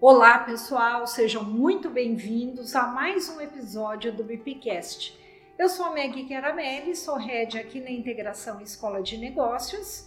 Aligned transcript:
Olá, 0.00 0.38
pessoal, 0.38 1.08
sejam 1.08 1.42
muito 1.42 1.90
bem-vindos 1.90 2.76
a 2.76 2.86
mais 2.86 3.28
um 3.28 3.40
episódio 3.40 4.12
do 4.12 4.22
BPcast. 4.22 5.18
Eu 5.58 5.68
sou 5.68 5.86
a 5.86 5.90
Meg 5.90 6.24
Chiaramelli, 6.24 6.94
sou 6.94 7.16
head 7.16 7.58
aqui 7.58 7.80
na 7.80 7.90
Integração 7.90 8.60
Escola 8.60 9.02
de 9.02 9.18
Negócios 9.18 10.06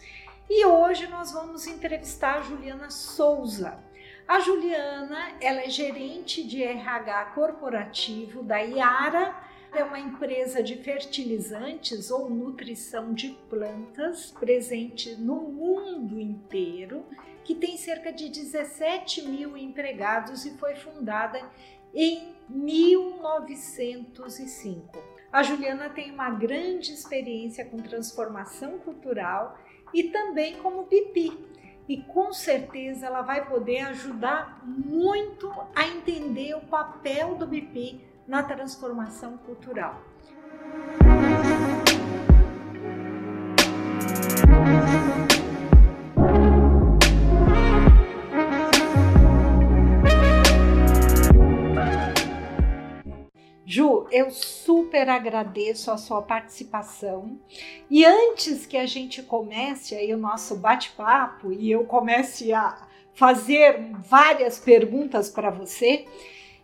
e 0.50 0.66
hoje 0.66 1.08
nós 1.08 1.34
vamos 1.34 1.68
entrevistar 1.68 2.38
a 2.38 2.42
Juliana 2.42 2.90
Souza. 2.90 3.84
A 4.26 4.40
Juliana, 4.40 5.34
ela 5.42 5.60
é 5.60 5.70
gerente 5.70 6.42
de 6.42 6.64
RH 6.64 7.26
corporativo 7.36 8.44
da 8.44 8.62
Iara, 8.62 9.36
é 9.74 9.84
uma 9.84 10.00
empresa 10.00 10.62
de 10.62 10.76
fertilizantes 10.78 12.12
ou 12.12 12.30
nutrição 12.30 13.14
de 13.14 13.30
plantas 13.50 14.30
presente 14.32 15.16
no 15.16 15.42
mundo 15.42 16.20
inteiro 16.20 17.06
que 17.44 17.56
tem 17.56 17.76
cerca 17.78 18.12
de 18.12 18.30
17 18.30 19.24
mil 19.24 19.58
empregados 19.58 20.46
e 20.46 20.52
foi 20.58 20.76
fundada 20.76 21.42
em 21.94 22.36
1905. 22.50 25.02
A 25.32 25.44
Juliana 25.44 25.90
tem 25.90 26.12
uma 26.12 26.30
grande 26.30 26.92
experiência 26.92 27.64
com 27.66 27.78
transformação 27.78 28.78
cultural 28.80 29.58
e 29.94 30.04
também 30.04 30.58
como 30.58 30.86
pipi. 30.86 31.50
E 31.88 32.04
com 32.04 32.32
certeza 32.32 33.08
ela 33.08 33.22
vai 33.22 33.48
poder 33.48 33.80
ajudar 33.80 34.62
muito 34.66 35.52
a 35.76 35.88
entender 35.88 36.54
o 36.56 36.62
papel 36.62 37.36
do 37.36 37.48
BP 37.48 38.11
na 38.28 38.44
transformação 38.44 39.38
cultural. 39.38 40.02
Ju, 53.66 54.06
eu 54.12 54.30
super 54.32 55.08
agradeço 55.08 55.92
a 55.92 55.98
sua 55.98 56.22
participação. 56.22 57.40
E 57.90 58.04
antes 58.04 58.66
que 58.66 58.76
a 58.76 58.86
gente 58.86 59.24
comece 59.24 59.96
aí 59.96 60.14
o 60.14 60.18
nosso 60.18 60.58
bate-papo 60.58 61.54
e 61.54 61.72
eu 61.72 61.86
comece 61.86 62.52
a 62.52 62.86
fazer 63.14 63.92
várias 64.00 64.60
perguntas 64.60 65.30
para 65.30 65.50
você, 65.50 66.06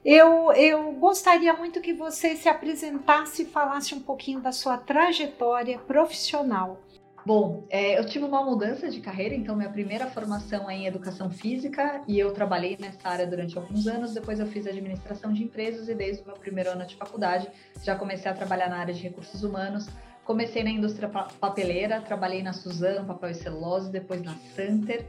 eu, 0.10 0.54
eu 0.54 0.94
gostaria 0.94 1.52
muito 1.52 1.82
que 1.82 1.92
você 1.92 2.34
se 2.38 2.48
apresentasse 2.48 3.42
e 3.42 3.46
falasse 3.46 3.94
um 3.94 4.00
pouquinho 4.00 4.40
da 4.40 4.54
sua 4.54 4.78
trajetória 4.78 5.78
profissional. 5.80 6.82
Bom, 7.26 7.66
é, 7.70 8.00
eu 8.00 8.06
tive 8.06 8.24
uma 8.24 8.42
mudança 8.42 8.90
de 8.90 9.02
carreira, 9.02 9.36
então 9.36 9.54
minha 9.54 9.70
primeira 9.70 10.08
formação 10.08 10.70
é 10.70 10.76
em 10.76 10.86
educação 10.86 11.30
física 11.30 12.02
e 12.08 12.18
eu 12.18 12.32
trabalhei 12.32 12.78
nessa 12.80 13.10
área 13.10 13.28
durante 13.28 13.58
alguns 13.58 13.86
anos. 13.86 14.14
Depois 14.14 14.40
eu 14.40 14.48
fiz 14.48 14.66
administração 14.66 15.34
de 15.34 15.44
empresas 15.44 15.90
e 15.90 15.94
desde 15.94 16.24
o 16.24 16.28
meu 16.28 16.36
primeiro 16.38 16.70
ano 16.70 16.86
de 16.86 16.96
faculdade 16.96 17.50
já 17.84 17.94
comecei 17.94 18.32
a 18.32 18.34
trabalhar 18.34 18.70
na 18.70 18.78
área 18.78 18.94
de 18.94 19.04
recursos 19.04 19.44
humanos. 19.44 19.90
Comecei 20.24 20.64
na 20.64 20.70
indústria 20.70 21.10
papeleira, 21.10 22.00
trabalhei 22.00 22.42
na 22.42 22.54
Suzano, 22.54 23.06
papel 23.06 23.32
e 23.32 23.36
celulose, 23.36 23.92
depois 23.92 24.22
na 24.22 24.36
Santer. 24.56 25.06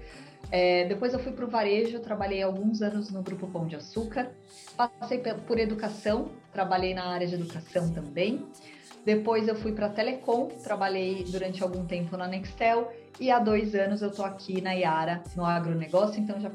É, 0.51 0.87
depois 0.87 1.13
eu 1.13 1.19
fui 1.19 1.33
para 1.33 1.45
o 1.45 1.49
varejo, 1.49 2.01
trabalhei 2.01 2.43
alguns 2.43 2.81
anos 2.81 3.11
no 3.11 3.23
Grupo 3.23 3.47
Pão 3.49 3.67
de 3.67 3.77
Açúcar. 3.77 4.31
Passei 4.77 5.19
por 5.19 5.59
educação, 5.59 6.31
trabalhei 6.53 6.95
na 6.95 7.07
área 7.07 7.27
de 7.27 7.35
educação 7.35 7.91
também. 7.93 8.47
Depois 9.05 9.49
eu 9.49 9.55
fui 9.55 9.73
para 9.73 9.89
Telecom, 9.89 10.49
trabalhei 10.63 11.25
durante 11.25 11.63
algum 11.63 11.87
tempo 11.87 12.17
na 12.17 12.27
Nextel 12.27 12.93
e 13.19 13.31
há 13.31 13.39
dois 13.39 13.75
anos 13.75 14.03
eu 14.03 14.11
estou 14.11 14.25
aqui 14.25 14.61
na 14.61 14.75
Iara, 14.75 15.23
no 15.35 15.45
agronegócio, 15.45 16.21
então 16.21 16.39
já, 16.41 16.51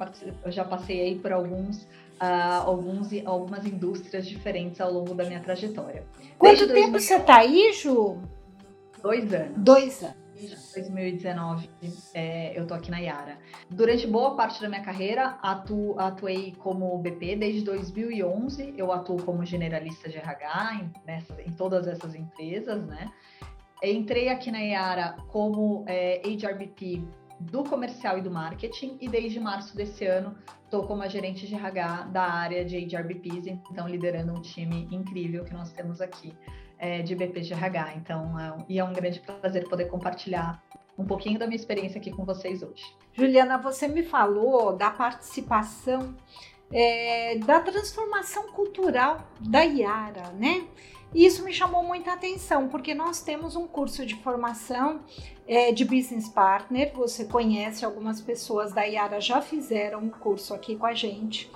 eu 0.46 0.52
já 0.52 0.64
passei 0.64 1.18
por 1.18 1.32
alguns, 1.32 1.82
uh, 1.82 2.62
alguns, 2.64 3.10
algumas 3.26 3.66
indústrias 3.66 4.28
diferentes 4.28 4.80
ao 4.80 4.92
longo 4.92 5.14
da 5.14 5.24
minha 5.24 5.40
trajetória. 5.40 6.04
Quanto 6.38 6.58
Desde 6.58 6.74
tempo 6.74 6.92
2000... 6.92 7.00
você 7.00 7.16
está 7.16 7.38
aí, 7.38 7.74
Ju? 7.74 8.18
Dois 9.02 9.34
anos. 9.34 9.58
Dois 9.58 10.04
anos. 10.04 10.23
2019, 10.50 11.70
é, 12.14 12.58
eu 12.58 12.66
tô 12.66 12.74
aqui 12.74 12.90
na 12.90 13.00
Yara. 13.00 13.38
Durante 13.70 14.08
boa 14.08 14.36
parte 14.36 14.62
da 14.62 14.70
minha 14.70 14.82
carreira, 14.82 15.38
atu, 15.42 15.96
atuei 16.00 16.54
como 16.60 16.98
BP 16.98 17.36
desde 17.36 17.62
2011. 17.62 18.74
Eu 18.78 18.92
atuo 18.92 19.22
como 19.24 19.46
generalista 19.46 20.10
de 20.10 20.18
RH 20.18 20.76
em, 20.76 20.92
nessa, 21.06 21.42
em 21.42 21.52
todas 21.52 21.88
essas 21.88 22.16
empresas, 22.16 22.86
né? 22.86 23.12
Entrei 23.84 24.30
aqui 24.30 24.50
na 24.50 24.60
Yara 24.60 25.18
como 25.28 25.84
é, 25.88 26.22
HRBP 26.26 27.04
do 27.40 27.64
comercial 27.64 28.18
e 28.18 28.22
do 28.22 28.32
marketing 28.32 28.98
e 29.02 29.10
desde 29.10 29.40
março 29.40 29.76
desse 29.76 30.06
ano 30.06 30.36
estou 30.64 30.88
como 30.88 31.04
a 31.04 31.08
gerente 31.08 31.46
de 31.46 31.54
RH 31.54 32.04
da 32.06 32.24
área 32.24 32.66
de 32.66 32.78
HRBPs, 32.78 33.48
então 33.48 33.88
liderando 33.88 34.34
um 34.34 34.42
time 34.42 34.88
incrível 34.92 35.44
que 35.44 35.54
nós 35.54 35.72
temos 35.72 36.02
aqui 36.02 36.34
é, 36.84 37.02
de 37.02 37.16
BPGRH. 37.16 37.94
Então, 37.96 38.38
é, 38.38 38.66
e 38.68 38.78
é 38.78 38.84
um 38.84 38.92
grande 38.92 39.22
prazer 39.22 39.70
poder 39.70 39.86
compartilhar 39.86 40.62
um 40.98 41.06
pouquinho 41.06 41.40
da 41.40 41.48
minha 41.48 41.56
experiência 41.56 41.98
aqui 41.98 42.12
com 42.12 42.26
vocês 42.26 42.62
hoje. 42.62 42.84
Juliana, 43.14 43.58
você 43.58 43.88
me 43.88 44.04
falou 44.04 44.76
da 44.76 44.92
participação 44.92 46.14
é, 46.70 47.38
da 47.38 47.62
transformação 47.62 48.52
cultural 48.52 49.26
da 49.40 49.64
Iara, 49.64 50.34
né? 50.34 50.68
E 51.14 51.26
isso 51.26 51.46
me 51.46 51.54
chamou 51.54 51.84
muita 51.84 52.12
atenção, 52.12 52.68
porque 52.68 52.94
nós 52.94 53.22
temos 53.22 53.56
um 53.56 53.66
curso 53.66 54.06
de 54.06 54.16
formação 54.16 55.02
é, 55.48 55.72
de 55.72 55.86
Business 55.86 56.28
Partner. 56.28 56.92
Você 56.96 57.26
conhece 57.26 57.86
algumas 57.86 58.20
pessoas 58.20 58.74
da 58.74 58.84
Iara 58.84 59.22
já 59.22 59.40
fizeram 59.42 60.00
um 60.00 60.10
curso 60.10 60.54
aqui 60.54 60.76
com 60.76 60.86
a 60.86 60.94
gente. 60.94 61.50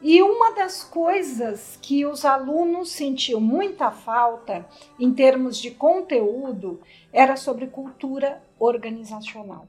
E 0.00 0.22
uma 0.22 0.52
das 0.52 0.84
coisas 0.84 1.76
que 1.82 2.06
os 2.06 2.24
alunos 2.24 2.90
sentiam 2.90 3.40
muita 3.40 3.90
falta 3.90 4.64
em 4.98 5.12
termos 5.12 5.58
de 5.58 5.72
conteúdo 5.72 6.80
era 7.12 7.36
sobre 7.36 7.66
cultura 7.66 8.40
organizacional, 8.60 9.66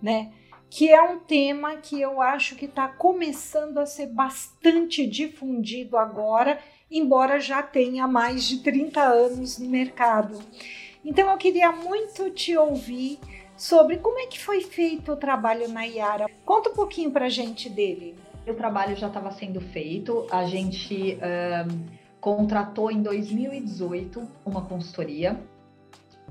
né? 0.00 0.32
Que 0.70 0.88
é 0.88 1.02
um 1.02 1.18
tema 1.18 1.76
que 1.76 2.00
eu 2.00 2.22
acho 2.22 2.54
que 2.54 2.66
está 2.66 2.86
começando 2.86 3.78
a 3.78 3.86
ser 3.86 4.06
bastante 4.06 5.04
difundido 5.04 5.98
agora, 5.98 6.60
embora 6.88 7.40
já 7.40 7.60
tenha 7.60 8.06
mais 8.06 8.44
de 8.44 8.62
30 8.62 9.02
anos 9.02 9.58
no 9.58 9.68
mercado. 9.68 10.38
Então 11.04 11.28
eu 11.28 11.36
queria 11.36 11.72
muito 11.72 12.30
te 12.30 12.56
ouvir 12.56 13.18
sobre 13.56 13.98
como 13.98 14.20
é 14.20 14.26
que 14.26 14.38
foi 14.38 14.60
feito 14.60 15.12
o 15.12 15.16
trabalho 15.16 15.68
na 15.68 15.84
Iara. 15.84 16.26
Conta 16.44 16.70
um 16.70 16.74
pouquinho 16.74 17.10
para 17.10 17.26
a 17.26 17.28
gente 17.28 17.68
dele. 17.68 18.14
O 18.46 18.54
trabalho 18.54 18.96
já 18.96 19.06
estava 19.06 19.30
sendo 19.30 19.60
feito, 19.60 20.26
a 20.30 20.44
gente 20.44 21.18
um, 21.18 21.86
contratou 22.20 22.90
em 22.90 23.02
2018 23.02 24.28
uma 24.44 24.62
consultoria 24.62 25.40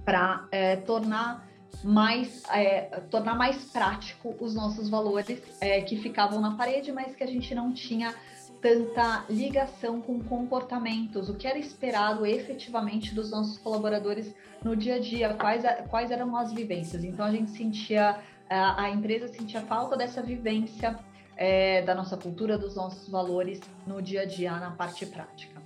para 0.03 0.47
é, 0.51 0.75
tornar 0.75 1.47
mais 1.83 2.43
é, 2.51 2.81
tornar 3.09 3.35
mais 3.35 3.63
prático 3.71 4.35
os 4.39 4.53
nossos 4.53 4.89
valores 4.89 5.41
é, 5.61 5.81
que 5.81 5.95
ficavam 5.97 6.41
na 6.41 6.55
parede, 6.55 6.91
mas 6.91 7.15
que 7.15 7.23
a 7.23 7.27
gente 7.27 7.55
não 7.55 7.73
tinha 7.73 8.13
tanta 8.61 9.25
ligação 9.29 9.99
com 9.99 10.19
comportamentos, 10.21 11.29
o 11.29 11.33
que 11.33 11.47
era 11.47 11.57
esperado 11.57 12.25
efetivamente 12.25 13.13
dos 13.15 13.31
nossos 13.31 13.57
colaboradores 13.57 14.35
no 14.63 14.75
dia 14.75 14.95
a 14.95 14.99
dia, 14.99 15.33
quais, 15.33 15.63
quais 15.89 16.11
eram 16.11 16.35
as 16.35 16.53
vivências. 16.53 17.03
Então 17.03 17.25
a 17.25 17.31
gente 17.31 17.49
sentia, 17.49 18.19
a, 18.47 18.83
a 18.83 18.89
empresa 18.91 19.27
sentia 19.27 19.61
falta 19.61 19.97
dessa 19.97 20.21
vivência 20.21 20.99
é, 21.41 21.81
da 21.81 21.95
nossa 21.95 22.15
cultura, 22.15 22.55
dos 22.55 22.75
nossos 22.75 23.09
valores 23.09 23.59
no 23.87 23.99
dia 23.99 24.21
a 24.21 24.25
dia, 24.25 24.51
na 24.57 24.69
parte 24.69 25.07
prática. 25.07 25.59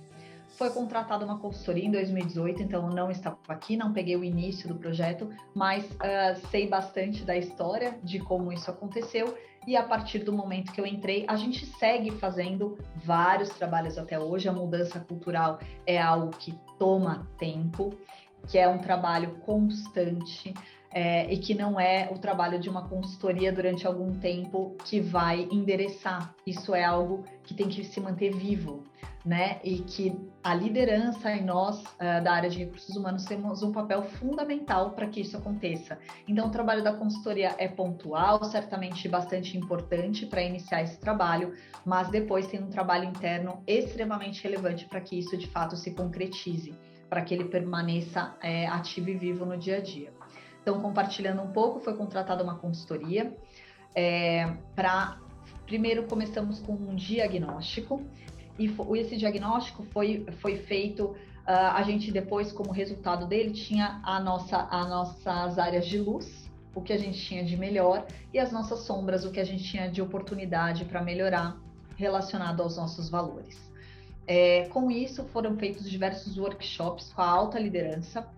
Foi 0.56 0.70
contratada 0.70 1.22
uma 1.22 1.38
consultoria 1.38 1.84
em 1.84 1.90
2018, 1.90 2.62
então 2.62 2.88
não 2.88 3.10
estava 3.10 3.36
aqui, 3.48 3.76
não 3.76 3.92
peguei 3.92 4.16
o 4.16 4.24
início 4.24 4.66
do 4.66 4.76
projeto, 4.76 5.28
mas 5.54 5.84
uh, 5.84 6.48
sei 6.50 6.66
bastante 6.66 7.24
da 7.24 7.36
história 7.36 7.98
de 8.02 8.18
como 8.18 8.50
isso 8.50 8.70
aconteceu. 8.70 9.36
E 9.66 9.76
a 9.76 9.82
partir 9.82 10.20
do 10.20 10.32
momento 10.32 10.72
que 10.72 10.80
eu 10.80 10.86
entrei, 10.86 11.26
a 11.28 11.36
gente 11.36 11.66
segue 11.66 12.10
fazendo 12.10 12.78
vários 12.94 13.50
trabalhos 13.50 13.98
até 13.98 14.18
hoje. 14.18 14.48
A 14.48 14.52
mudança 14.52 14.98
cultural 15.00 15.58
é 15.86 16.00
algo 16.00 16.30
que 16.30 16.58
toma 16.78 17.28
tempo, 17.36 17.92
que 18.48 18.56
é 18.56 18.66
um 18.66 18.78
trabalho 18.78 19.32
constante 19.44 20.54
é, 20.90 21.32
e 21.32 21.38
que 21.38 21.54
não 21.54 21.78
é 21.78 22.08
o 22.10 22.18
trabalho 22.18 22.58
de 22.58 22.68
uma 22.68 22.88
consultoria 22.88 23.52
durante 23.52 23.86
algum 23.86 24.12
tempo 24.18 24.76
que 24.84 25.00
vai 25.00 25.48
endereçar. 25.50 26.34
Isso 26.46 26.74
é 26.74 26.84
algo 26.84 27.24
que 27.44 27.54
tem 27.54 27.68
que 27.68 27.84
se 27.84 28.00
manter 28.00 28.34
vivo, 28.34 28.84
né? 29.24 29.58
E 29.62 29.78
que 29.78 30.16
a 30.42 30.54
liderança 30.54 31.32
e 31.32 31.42
nós 31.42 31.82
uh, 31.82 32.22
da 32.22 32.32
área 32.32 32.48
de 32.48 32.58
recursos 32.60 32.96
humanos 32.96 33.24
temos 33.24 33.62
um 33.62 33.72
papel 33.72 34.02
fundamental 34.02 34.92
para 34.92 35.08
que 35.08 35.20
isso 35.20 35.36
aconteça. 35.36 35.98
Então, 36.28 36.46
o 36.46 36.50
trabalho 36.50 36.82
da 36.82 36.92
consultoria 36.92 37.54
é 37.58 37.66
pontual, 37.66 38.42
certamente 38.44 39.08
bastante 39.08 39.56
importante 39.56 40.24
para 40.26 40.42
iniciar 40.42 40.82
esse 40.82 40.98
trabalho, 40.98 41.52
mas 41.84 42.08
depois 42.08 42.46
tem 42.46 42.62
um 42.62 42.70
trabalho 42.70 43.04
interno 43.04 43.62
extremamente 43.66 44.42
relevante 44.42 44.86
para 44.86 45.00
que 45.00 45.18
isso 45.18 45.36
de 45.36 45.48
fato 45.48 45.76
se 45.76 45.90
concretize, 45.90 46.72
para 47.08 47.22
que 47.22 47.34
ele 47.34 47.44
permaneça 47.44 48.34
é, 48.40 48.66
ativo 48.66 49.10
e 49.10 49.16
vivo 49.16 49.44
no 49.44 49.56
dia 49.56 49.78
a 49.78 49.80
dia. 49.80 50.15
Então, 50.66 50.80
compartilhando 50.80 51.40
um 51.40 51.52
pouco, 51.52 51.78
foi 51.78 51.94
contratada 51.94 52.42
uma 52.42 52.56
consultoria 52.56 53.32
é, 53.94 54.52
para 54.74 55.16
primeiro 55.64 56.08
começamos 56.08 56.58
com 56.58 56.72
um 56.72 56.96
diagnóstico, 56.96 58.02
e 58.58 58.68
esse 58.98 59.16
diagnóstico 59.16 59.84
foi, 59.92 60.26
foi 60.40 60.56
feito, 60.56 61.04
uh, 61.04 61.14
a 61.46 61.82
gente 61.84 62.10
depois, 62.10 62.50
como 62.50 62.72
resultado 62.72 63.28
dele, 63.28 63.52
tinha 63.52 64.00
a 64.02 64.18
nossa, 64.18 64.56
as 64.68 64.88
nossas 64.88 65.56
áreas 65.56 65.86
de 65.86 65.98
luz, 65.98 66.50
o 66.74 66.80
que 66.80 66.92
a 66.92 66.98
gente 66.98 67.16
tinha 67.20 67.44
de 67.44 67.56
melhor, 67.56 68.04
e 68.34 68.38
as 68.40 68.50
nossas 68.50 68.80
sombras, 68.80 69.24
o 69.24 69.30
que 69.30 69.38
a 69.38 69.44
gente 69.44 69.62
tinha 69.62 69.88
de 69.88 70.02
oportunidade 70.02 70.84
para 70.84 71.00
melhorar 71.00 71.56
relacionado 71.96 72.60
aos 72.60 72.76
nossos 72.76 73.08
valores. 73.08 73.56
É, 74.26 74.66
com 74.70 74.90
isso, 74.90 75.24
foram 75.26 75.56
feitos 75.56 75.88
diversos 75.88 76.36
workshops 76.36 77.12
com 77.12 77.22
a 77.22 77.28
alta 77.28 77.56
liderança 77.56 78.28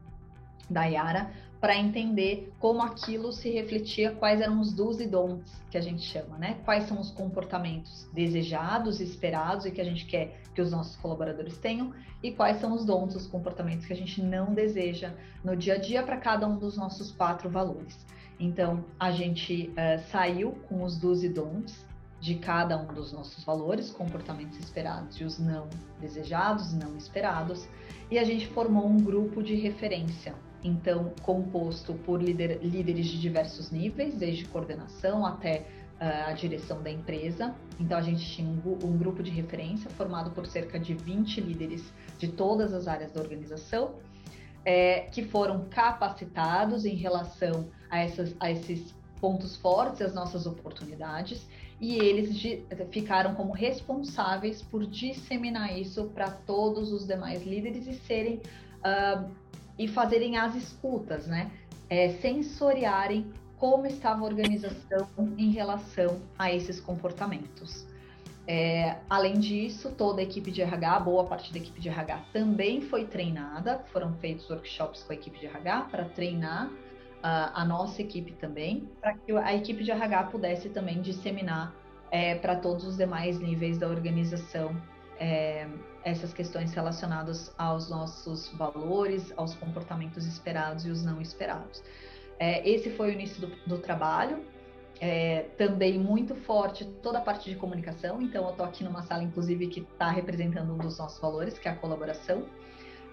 da 0.68 0.84
Yara 0.84 1.47
para 1.60 1.76
entender 1.76 2.52
como 2.60 2.82
aquilo 2.82 3.32
se 3.32 3.50
refletia, 3.50 4.12
quais 4.12 4.40
eram 4.40 4.60
os 4.60 4.72
do's 4.72 5.00
e 5.00 5.06
don'ts 5.06 5.60
que 5.70 5.76
a 5.76 5.80
gente 5.80 6.02
chama, 6.02 6.38
né? 6.38 6.58
Quais 6.64 6.86
são 6.86 7.00
os 7.00 7.10
comportamentos 7.10 8.08
desejados, 8.12 9.00
esperados 9.00 9.66
e 9.66 9.70
que 9.72 9.80
a 9.80 9.84
gente 9.84 10.06
quer 10.06 10.40
que 10.54 10.60
os 10.60 10.70
nossos 10.70 10.96
colaboradores 10.96 11.58
tenham 11.58 11.92
e 12.22 12.30
quais 12.30 12.60
são 12.60 12.72
os 12.74 12.84
don'ts, 12.84 13.16
os 13.16 13.26
comportamentos 13.26 13.86
que 13.86 13.92
a 13.92 13.96
gente 13.96 14.22
não 14.22 14.54
deseja 14.54 15.12
no 15.42 15.56
dia 15.56 15.74
a 15.74 15.78
dia 15.78 16.02
para 16.02 16.16
cada 16.16 16.46
um 16.46 16.58
dos 16.58 16.76
nossos 16.76 17.10
quatro 17.10 17.48
valores. 17.48 18.06
Então, 18.38 18.84
a 18.98 19.10
gente 19.10 19.70
uh, 19.70 20.00
saiu 20.10 20.52
com 20.68 20.84
os 20.84 20.96
do's 20.96 21.24
e 21.24 21.28
don'ts 21.28 21.84
de 22.20 22.36
cada 22.36 22.76
um 22.76 22.86
dos 22.86 23.12
nossos 23.12 23.44
valores, 23.44 23.90
comportamentos 23.90 24.58
esperados 24.58 25.20
e 25.20 25.24
os 25.24 25.38
não 25.38 25.68
desejados, 26.00 26.72
não 26.72 26.96
esperados, 26.96 27.68
e 28.10 28.18
a 28.18 28.24
gente 28.24 28.46
formou 28.48 28.86
um 28.86 28.98
grupo 28.98 29.42
de 29.42 29.54
referência 29.54 30.34
então 30.62 31.12
composto 31.22 31.94
por 31.94 32.22
líder, 32.22 32.60
líderes 32.62 33.06
de 33.06 33.20
diversos 33.20 33.70
níveis, 33.70 34.14
desde 34.14 34.44
coordenação 34.46 35.24
até 35.24 35.66
uh, 36.00 36.28
a 36.28 36.32
direção 36.32 36.82
da 36.82 36.90
empresa. 36.90 37.54
Então 37.78 37.96
a 37.96 38.02
gente 38.02 38.24
tinha 38.24 38.48
um, 38.48 38.78
um, 38.84 38.96
grupo 38.96 39.22
de 39.22 39.30
referência 39.30 39.90
formado 39.90 40.30
por 40.30 40.46
cerca 40.46 40.78
de 40.78 40.94
20 40.94 41.40
líderes 41.40 41.92
de 42.18 42.28
todas 42.28 42.72
as 42.72 42.88
áreas 42.88 43.12
da 43.12 43.20
organização, 43.20 43.94
é, 44.64 45.02
que 45.12 45.24
foram 45.24 45.66
capacitados 45.70 46.84
em 46.84 46.94
relação 46.94 47.68
a, 47.90 48.00
essas, 48.00 48.34
a 48.40 48.50
esses 48.50 48.94
pontos 49.20 49.56
fortes, 49.56 50.02
as 50.02 50.14
nossas 50.14 50.46
oportunidades, 50.46 51.46
e 51.80 51.94
eles 51.94 52.36
de, 52.36 52.64
ficaram 52.90 53.34
como 53.34 53.52
responsáveis 53.52 54.62
por 54.62 54.84
disseminar 54.86 55.78
isso 55.78 56.06
para 56.06 56.30
todos 56.30 56.92
os 56.92 57.06
demais 57.06 57.46
líderes 57.46 57.86
e 57.86 57.94
serem 57.94 58.40
uh, 58.78 59.30
e 59.78 59.86
fazerem 59.86 60.36
as 60.36 60.54
escutas, 60.54 61.26
né? 61.26 61.50
É, 61.88 62.10
sensoriarem 62.20 63.32
como 63.56 63.86
estava 63.86 64.22
a 64.22 64.24
organização 64.24 65.08
em 65.36 65.50
relação 65.50 66.20
a 66.38 66.52
esses 66.52 66.80
comportamentos. 66.80 67.86
É, 68.46 68.96
além 69.10 69.34
disso, 69.34 69.90
toda 69.90 70.20
a 70.20 70.24
equipe 70.24 70.50
de 70.50 70.62
RH, 70.62 71.00
boa 71.00 71.24
parte 71.24 71.52
da 71.52 71.58
equipe 71.58 71.80
de 71.80 71.88
RH 71.88 72.24
também 72.32 72.80
foi 72.80 73.04
treinada, 73.04 73.84
foram 73.92 74.14
feitos 74.14 74.48
workshops 74.48 75.02
com 75.02 75.12
a 75.12 75.14
equipe 75.14 75.38
de 75.38 75.46
RH 75.46 75.82
para 75.90 76.04
treinar 76.06 76.70
a, 77.22 77.60
a, 77.60 77.64
nossa 77.64 78.00
equipe 78.00 78.32
também, 78.32 78.88
para 79.02 79.14
que 79.14 79.32
a 79.32 79.54
equipe 79.54 79.84
de 79.84 79.90
RH 79.90 80.24
pudesse 80.24 80.70
também 80.70 81.02
disseminar 81.02 81.74
é, 82.10 82.36
para 82.36 82.56
todos 82.56 82.86
os 82.86 82.96
demais 82.96 83.38
níveis 83.38 83.76
da 83.76 83.86
organização 83.86 84.74
é, 85.18 85.66
essas 86.04 86.32
questões 86.32 86.72
relacionadas 86.72 87.52
aos 87.58 87.90
nossos 87.90 88.48
valores, 88.48 89.32
aos 89.36 89.54
comportamentos 89.54 90.26
esperados 90.26 90.86
e 90.86 90.90
os 90.90 91.04
não 91.04 91.20
esperados. 91.20 91.82
É, 92.38 92.68
esse 92.68 92.90
foi 92.90 93.10
o 93.10 93.12
início 93.12 93.40
do, 93.40 93.56
do 93.66 93.78
trabalho. 93.78 94.44
É, 95.00 95.42
também 95.56 95.96
muito 95.96 96.34
forte 96.34 96.84
toda 97.02 97.18
a 97.18 97.20
parte 97.20 97.48
de 97.48 97.56
comunicação. 97.56 98.20
Então, 98.20 98.44
eu 98.44 98.50
estou 98.50 98.66
aqui 98.66 98.82
numa 98.82 99.02
sala, 99.02 99.22
inclusive, 99.22 99.68
que 99.68 99.80
está 99.80 100.10
representando 100.10 100.72
um 100.72 100.78
dos 100.78 100.98
nossos 100.98 101.20
valores, 101.20 101.56
que 101.56 101.68
é 101.68 101.70
a 101.70 101.76
colaboração. 101.76 102.44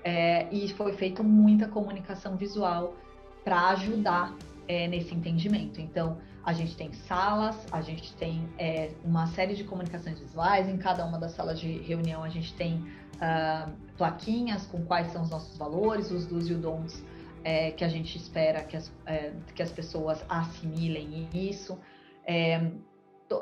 É, 0.03 0.47
e 0.51 0.67
foi 0.73 0.93
feita 0.93 1.21
muita 1.21 1.67
comunicação 1.67 2.35
visual 2.37 2.95
para 3.43 3.69
ajudar 3.69 4.35
é, 4.67 4.87
nesse 4.87 5.13
entendimento. 5.13 5.79
Então, 5.79 6.17
a 6.45 6.53
gente 6.53 6.75
tem 6.77 6.93
salas, 6.93 7.65
a 7.71 7.81
gente 7.81 8.13
tem 8.13 8.47
é, 8.57 8.91
uma 9.03 9.27
série 9.27 9.55
de 9.55 9.63
comunicações 9.63 10.19
visuais. 10.19 10.69
Em 10.69 10.77
cada 10.77 11.03
uma 11.05 11.17
das 11.17 11.31
salas 11.31 11.59
de 11.59 11.79
reunião, 11.79 12.23
a 12.23 12.29
gente 12.29 12.53
tem 12.53 12.75
uh, 13.15 13.71
plaquinhas 13.97 14.65
com 14.67 14.85
quais 14.85 15.11
são 15.11 15.23
os 15.23 15.29
nossos 15.29 15.57
valores, 15.57 16.11
os 16.11 16.27
dos 16.27 16.47
e 16.49 16.53
os 16.53 16.61
dons 16.61 17.03
é, 17.45 17.69
que 17.71 17.83
a 17.83 17.87
gente 17.87 18.17
espera 18.17 18.63
que 18.63 18.75
as, 18.75 18.91
é, 19.05 19.31
que 19.53 19.61
as 19.61 19.71
pessoas 19.71 20.25
assimilem 20.27 21.29
isso. 21.31 21.79
É, 22.25 22.71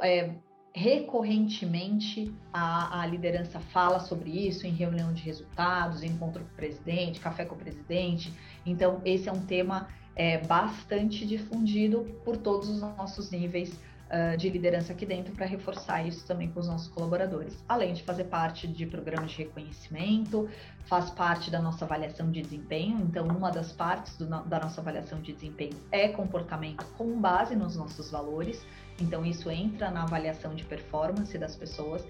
é, 0.01 0.35
recorrentemente 0.75 2.33
a, 2.51 3.01
a, 3.01 3.05
liderança 3.05 3.59
fala 3.59 3.99
sobre 3.99 4.29
isso 4.29 4.67
em 4.67 4.71
reunião 4.71 5.13
de 5.13 5.23
resultados, 5.23 6.03
encontro 6.03 6.43
com 6.43 6.51
o 6.51 6.55
presidente, 6.55 7.19
café 7.19 7.45
com 7.45 7.55
o 7.55 7.57
presidente. 7.57 8.33
Então, 8.65 9.01
esse 9.05 9.29
é 9.29 9.31
um 9.31 9.45
tema 9.45 9.87
é, 10.15 10.37
bastante 10.39 11.25
difundido 11.25 12.05
por 12.23 12.37
todos 12.37 12.69
os 12.69 12.81
nossos 12.81 13.31
níveis 13.31 13.79
uh, 14.13 14.37
de 14.37 14.49
liderança 14.49 14.93
aqui 14.93 15.05
dentro 15.05 15.33
para 15.33 15.45
reforçar 15.45 16.05
isso 16.07 16.25
também 16.25 16.49
com 16.49 16.59
os 16.59 16.67
nossos 16.67 16.87
colaboradores. 16.87 17.63
Além 17.67 17.93
de 17.93 18.03
fazer 18.03 18.25
parte 18.25 18.67
de 18.67 18.85
programas 18.85 19.31
de 19.31 19.37
reconhecimento, 19.37 20.47
faz 20.85 21.09
parte 21.09 21.49
da 21.49 21.61
nossa 21.61 21.85
avaliação 21.85 22.29
de 22.31 22.41
desempenho. 22.41 22.99
Então, 22.99 23.27
uma 23.27 23.51
das 23.51 23.71
partes 23.71 24.15
do, 24.17 24.25
da 24.25 24.59
nossa 24.59 24.81
avaliação 24.81 25.19
de 25.21 25.33
desempenho 25.33 25.75
é 25.91 26.07
comportamento 26.09 26.85
com 26.97 27.19
base 27.19 27.55
nos 27.55 27.75
nossos 27.75 28.11
valores. 28.11 28.65
Então, 28.99 29.25
isso 29.25 29.49
entra 29.49 29.89
na 29.89 30.03
avaliação 30.03 30.53
de 30.53 30.63
performance 30.63 31.35
das 31.37 31.55
pessoas. 31.55 32.05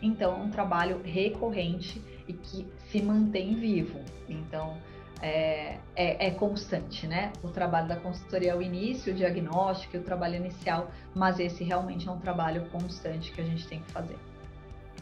Então, 0.00 0.32
é 0.32 0.44
um 0.44 0.50
trabalho 0.50 1.00
recorrente 1.02 2.00
e 2.28 2.32
que 2.32 2.66
se 2.88 3.02
mantém 3.02 3.56
vivo. 3.56 3.98
Então, 4.28 4.78
é, 5.20 5.78
é, 5.96 6.26
é, 6.26 6.30
constante, 6.30 7.06
né? 7.06 7.32
O 7.42 7.48
trabalho 7.48 7.88
da 7.88 7.96
consultoria 7.96 8.52
é 8.52 8.54
o 8.54 8.62
início, 8.62 9.12
o 9.12 9.16
diagnóstico, 9.16 9.96
o 9.96 10.02
trabalho 10.02 10.36
inicial, 10.36 10.90
mas 11.14 11.38
esse 11.40 11.64
realmente 11.64 12.08
é 12.08 12.10
um 12.10 12.18
trabalho 12.18 12.66
constante 12.70 13.32
que 13.32 13.40
a 13.40 13.44
gente 13.44 13.66
tem 13.66 13.80
que 13.80 13.90
fazer. 13.90 14.16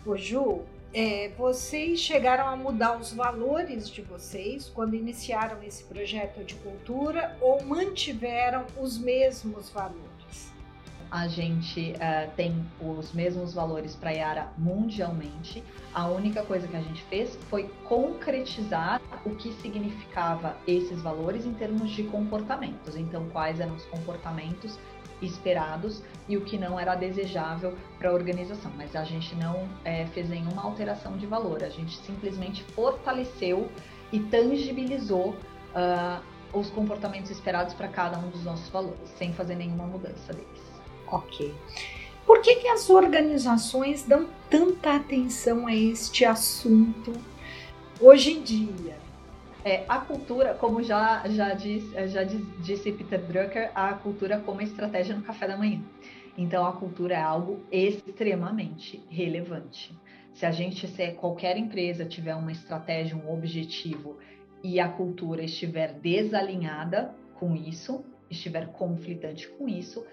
Ô 0.04 0.16
Ju, 0.16 0.62
é, 0.94 1.30
vocês 1.36 2.00
chegaram 2.00 2.48
a 2.48 2.56
mudar 2.56 2.96
os 2.98 3.12
valores 3.12 3.90
de 3.90 4.00
vocês 4.00 4.70
quando 4.74 4.94
iniciaram 4.94 5.62
esse 5.62 5.84
projeto 5.84 6.42
de 6.44 6.54
cultura 6.54 7.36
ou 7.40 7.62
mantiveram 7.62 8.64
os 8.80 8.96
mesmos 8.96 9.68
valores? 9.68 10.15
A 11.10 11.28
gente 11.28 11.92
uh, 11.92 12.30
tem 12.36 12.64
os 12.80 13.12
mesmos 13.12 13.54
valores 13.54 13.94
para 13.94 14.10
Yara 14.10 14.52
mundialmente. 14.58 15.62
A 15.94 16.08
única 16.08 16.42
coisa 16.42 16.66
que 16.66 16.76
a 16.76 16.80
gente 16.80 17.02
fez 17.04 17.36
foi 17.48 17.64
concretizar 17.84 19.00
o 19.25 19.34
que 19.34 19.52
significava 19.54 20.56
esses 20.66 21.00
valores 21.02 21.46
em 21.46 21.52
termos 21.54 21.90
de 21.90 22.04
comportamentos. 22.04 22.96
Então, 22.96 23.28
quais 23.30 23.60
eram 23.60 23.75
os 23.75 23.84
comportamentos 23.86 24.78
esperados 25.22 26.02
e 26.28 26.36
o 26.36 26.42
que 26.42 26.58
não 26.58 26.78
era 26.78 26.94
desejável 26.94 27.76
para 27.98 28.10
a 28.10 28.12
organização. 28.12 28.70
Mas 28.76 28.94
a 28.94 29.04
gente 29.04 29.34
não 29.36 29.68
é, 29.84 30.06
fez 30.06 30.28
nenhuma 30.28 30.62
alteração 30.62 31.16
de 31.16 31.26
valor, 31.26 31.62
a 31.62 31.68
gente 31.68 31.96
simplesmente 31.98 32.62
fortaleceu 32.75 33.70
e 34.12 34.20
tangibilizou 34.20 35.30
uh, 35.30 36.22
os 36.52 36.70
comportamentos 36.70 37.30
esperados 37.30 37.75
para 37.75 37.88
cada 37.88 38.18
um 38.18 38.28
dos 38.28 38.44
nossos 38.44 38.68
valores, 38.68 39.08
sem 39.18 39.32
fazer 39.32 39.54
nenhuma 39.54 39.86
mudança 39.86 40.32
deles. 40.32 40.55
Ok. 41.10 41.54
Por 42.26 42.40
que, 42.42 42.56
que 42.56 42.68
as 42.68 42.90
organizações 42.90 44.02
dão 44.02 44.28
tanta 44.50 44.96
atenção 44.96 45.66
a 45.66 45.75
este 45.75 46.25
assunto 46.25 47.12
hoje 48.00 48.32
em 48.32 48.42
dia? 48.42 48.96
É, 49.64 49.84
a 49.88 49.98
cultura, 49.98 50.54
como 50.54 50.82
já, 50.82 51.22
já, 51.28 51.56
já 52.06 52.25
disse 52.60 52.92
Peter 52.92 53.20
Drucker, 53.20 53.70
a 53.75 53.94
cultura 53.94 54.40
como 54.40 54.60
estratégia 54.60 55.14
no 55.14 55.22
café 55.22 55.48
da 55.48 55.56
manhã. 55.56 55.80
Então, 56.38 56.66
a 56.66 56.72
cultura 56.72 57.14
é 57.14 57.20
algo 57.20 57.60
extremamente 57.70 59.02
relevante. 59.08 59.92
Se 60.34 60.44
a 60.44 60.50
gente, 60.50 60.86
se 60.86 61.12
qualquer 61.12 61.56
empresa 61.56 62.04
tiver 62.04 62.34
uma 62.34 62.52
estratégia, 62.52 63.16
um 63.16 63.32
objetivo 63.32 64.18
e 64.62 64.78
a 64.78 64.88
cultura 64.88 65.42
estiver 65.42 65.94
desalinhada 65.94 67.14
com 67.38 67.56
isso, 67.56 68.04
estiver 68.30 68.68
conflitante 68.68 69.48
com 69.48 69.68
isso, 69.68 70.04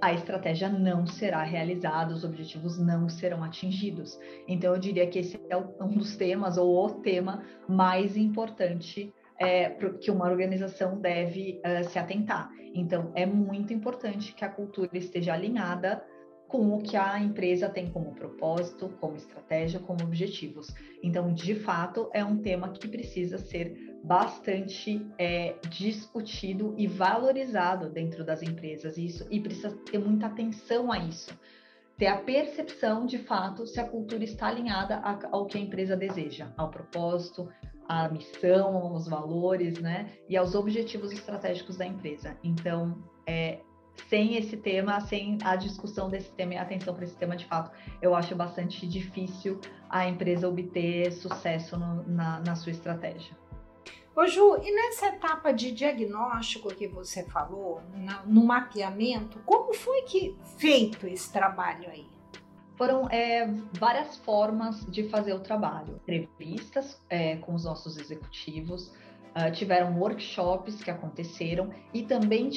a 0.00 0.12
estratégia 0.12 0.68
não 0.68 1.06
será 1.06 1.42
realizada, 1.42 2.14
os 2.14 2.24
objetivos 2.24 2.78
não 2.78 3.08
serão 3.08 3.42
atingidos. 3.42 4.18
Então, 4.46 4.74
eu 4.74 4.78
diria 4.78 5.06
que 5.06 5.18
esse 5.18 5.40
é 5.48 5.56
um 5.56 5.88
dos 5.88 6.16
temas, 6.16 6.56
ou 6.56 6.86
o 6.86 6.90
tema 7.00 7.42
mais 7.68 8.16
importante 8.16 9.12
é, 9.38 9.70
que 9.70 10.10
uma 10.10 10.26
organização 10.26 11.00
deve 11.00 11.60
uh, 11.64 11.88
se 11.88 11.98
atentar. 11.98 12.50
Então, 12.74 13.12
é 13.14 13.24
muito 13.24 13.72
importante 13.72 14.34
que 14.34 14.44
a 14.44 14.48
cultura 14.48 14.90
esteja 14.92 15.32
alinhada 15.32 16.04
com 16.48 16.74
o 16.74 16.82
que 16.82 16.96
a 16.96 17.20
empresa 17.20 17.68
tem 17.68 17.90
como 17.90 18.14
propósito, 18.14 18.88
como 19.00 19.16
estratégia, 19.16 19.78
como 19.78 20.02
objetivos. 20.02 20.74
Então, 21.02 21.32
de 21.32 21.54
fato, 21.54 22.08
é 22.12 22.24
um 22.24 22.38
tema 22.38 22.70
que 22.70 22.88
precisa 22.88 23.36
ser 23.36 23.98
bastante 24.02 25.06
é, 25.18 25.56
discutido 25.68 26.74
e 26.78 26.86
valorizado 26.86 27.90
dentro 27.90 28.24
das 28.24 28.42
empresas 28.42 28.96
isso 28.96 29.26
e 29.30 29.40
precisa 29.40 29.70
ter 29.90 29.98
muita 29.98 30.26
atenção 30.26 30.90
a 30.90 30.98
isso. 30.98 31.38
ter 31.98 32.06
a 32.06 32.16
percepção 32.16 33.04
de 33.04 33.18
fato 33.18 33.66
se 33.66 33.80
a 33.80 33.88
cultura 33.88 34.22
está 34.22 34.46
alinhada 34.46 35.00
ao 35.32 35.46
que 35.46 35.58
a 35.58 35.60
empresa 35.60 35.96
deseja, 35.96 36.46
ao 36.56 36.70
propósito, 36.70 37.48
à 37.88 38.08
missão, 38.08 38.76
aos 38.76 39.08
valores, 39.08 39.80
né, 39.80 40.12
e 40.28 40.36
aos 40.36 40.54
objetivos 40.54 41.10
estratégicos 41.10 41.76
da 41.76 41.84
empresa. 41.84 42.38
Então, 42.44 43.02
é, 43.26 43.58
sem 44.08 44.36
esse 44.36 44.56
tema, 44.56 45.00
sem 45.00 45.38
a 45.42 45.56
discussão 45.56 46.08
desse 46.08 46.30
tema 46.30 46.54
e 46.54 46.56
a 46.56 46.62
atenção 46.62 46.94
para 46.94 47.04
esse 47.04 47.16
tema 47.16 47.36
de 47.36 47.44
fato, 47.46 47.70
eu 48.00 48.14
acho 48.14 48.34
bastante 48.34 48.86
difícil 48.86 49.60
a 49.88 50.08
empresa 50.08 50.48
obter 50.48 51.12
sucesso 51.12 51.78
no, 51.78 52.06
na, 52.08 52.40
na 52.40 52.56
sua 52.56 52.72
estratégia. 52.72 53.36
Ô 54.18 54.26
Ju, 54.26 54.60
e 54.64 54.74
nessa 54.74 55.06
etapa 55.06 55.52
de 55.52 55.70
diagnóstico 55.70 56.74
que 56.74 56.88
você 56.88 57.24
falou, 57.26 57.80
no 58.26 58.44
mapeamento, 58.44 59.38
como 59.46 59.72
foi 59.72 60.02
que 60.02 60.36
feito 60.56 61.06
esse 61.06 61.32
trabalho 61.32 61.88
aí? 61.88 62.04
Foram 62.76 63.08
é, 63.10 63.46
várias 63.78 64.16
formas 64.16 64.84
de 64.86 65.08
fazer 65.08 65.34
o 65.34 65.40
trabalho. 65.40 66.00
Entrevistas 66.02 67.00
é, 67.08 67.36
com 67.36 67.54
os 67.54 67.64
nossos 67.64 67.96
executivos, 67.96 68.92
uh, 69.38 69.52
tiveram 69.52 69.98
workshops 69.98 70.82
que 70.82 70.90
aconteceram 70.90 71.70
e 71.94 72.02
também 72.02 72.50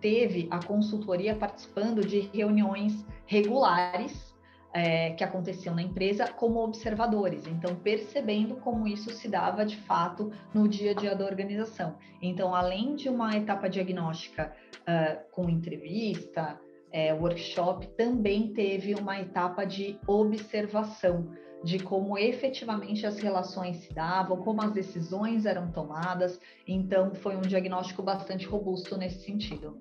teve 0.00 0.46
a 0.50 0.62
consultoria 0.62 1.34
participando 1.34 2.04
de 2.04 2.20
reuniões 2.32 3.04
regulares 3.24 4.36
é, 4.76 5.12
que 5.12 5.24
aconteciam 5.24 5.74
na 5.74 5.80
empresa 5.80 6.28
como 6.28 6.62
observadores, 6.62 7.46
então 7.46 7.74
percebendo 7.76 8.56
como 8.56 8.86
isso 8.86 9.10
se 9.10 9.26
dava 9.26 9.64
de 9.64 9.76
fato 9.78 10.30
no 10.52 10.68
dia 10.68 10.90
a 10.90 10.94
dia 10.94 11.16
da 11.16 11.24
organização. 11.24 11.96
Então, 12.20 12.54
além 12.54 12.94
de 12.94 13.08
uma 13.08 13.34
etapa 13.34 13.70
diagnóstica 13.70 14.52
uh, 14.82 15.32
com 15.32 15.48
entrevista, 15.48 16.60
é, 16.92 17.14
workshop, 17.14 17.86
também 17.96 18.52
teve 18.52 18.94
uma 18.94 19.18
etapa 19.18 19.64
de 19.64 19.98
observação 20.06 21.30
de 21.62 21.78
como 21.78 22.18
efetivamente 22.18 23.06
as 23.06 23.18
relações 23.18 23.78
se 23.78 23.92
davam, 23.92 24.36
como 24.38 24.62
as 24.62 24.72
decisões 24.72 25.46
eram 25.46 25.70
tomadas. 25.70 26.40
Então, 26.66 27.14
foi 27.14 27.36
um 27.36 27.40
diagnóstico 27.40 28.02
bastante 28.02 28.46
robusto 28.46 28.96
nesse 28.96 29.24
sentido. 29.24 29.78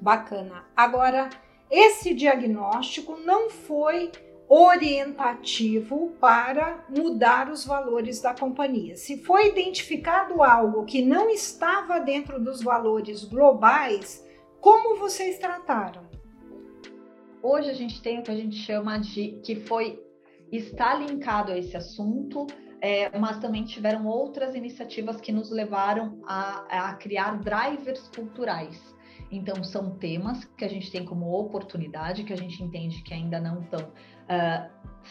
Bacana. 0.00 0.64
Agora, 0.76 1.28
esse 1.70 2.14
diagnóstico 2.14 3.16
não 3.16 3.50
foi 3.50 4.10
orientativo 4.48 6.10
para 6.20 6.84
mudar 6.88 7.48
os 7.48 7.64
valores 7.64 8.20
da 8.20 8.34
companhia. 8.34 8.96
Se 8.96 9.18
foi 9.18 9.50
identificado 9.50 10.42
algo 10.42 10.84
que 10.84 11.00
não 11.00 11.30
estava 11.30 12.00
dentro 12.00 12.42
dos 12.42 12.60
valores 12.60 13.24
globais, 13.24 14.26
como 14.60 14.96
vocês 14.96 15.38
trataram? 15.38 16.02
Hoje 17.40 17.70
a 17.70 17.74
gente 17.74 18.02
tem 18.02 18.18
o 18.18 18.22
que 18.24 18.30
a 18.32 18.36
gente 18.36 18.56
chama 18.56 18.98
de 18.98 19.40
que 19.44 19.54
foi 19.54 20.02
está 20.50 20.94
linkado 20.94 21.52
a 21.52 21.58
esse 21.58 21.76
assunto, 21.76 22.46
é, 22.80 23.16
mas 23.18 23.38
também 23.38 23.64
tiveram 23.64 24.06
outras 24.06 24.54
iniciativas 24.54 25.20
que 25.20 25.30
nos 25.30 25.50
levaram 25.50 26.20
a, 26.26 26.88
a 26.90 26.94
criar 26.94 27.38
drivers 27.40 28.08
culturais. 28.14 28.94
Então, 29.30 29.62
são 29.62 29.96
temas 29.96 30.44
que 30.56 30.64
a 30.64 30.68
gente 30.68 30.90
tem 30.90 31.04
como 31.04 31.32
oportunidade, 31.32 32.24
que 32.24 32.32
a 32.32 32.36
gente 32.36 32.62
entende 32.62 33.02
que 33.02 33.14
ainda 33.14 33.38
não 33.38 33.60
estão 33.60 33.92
uh, 34.30 34.70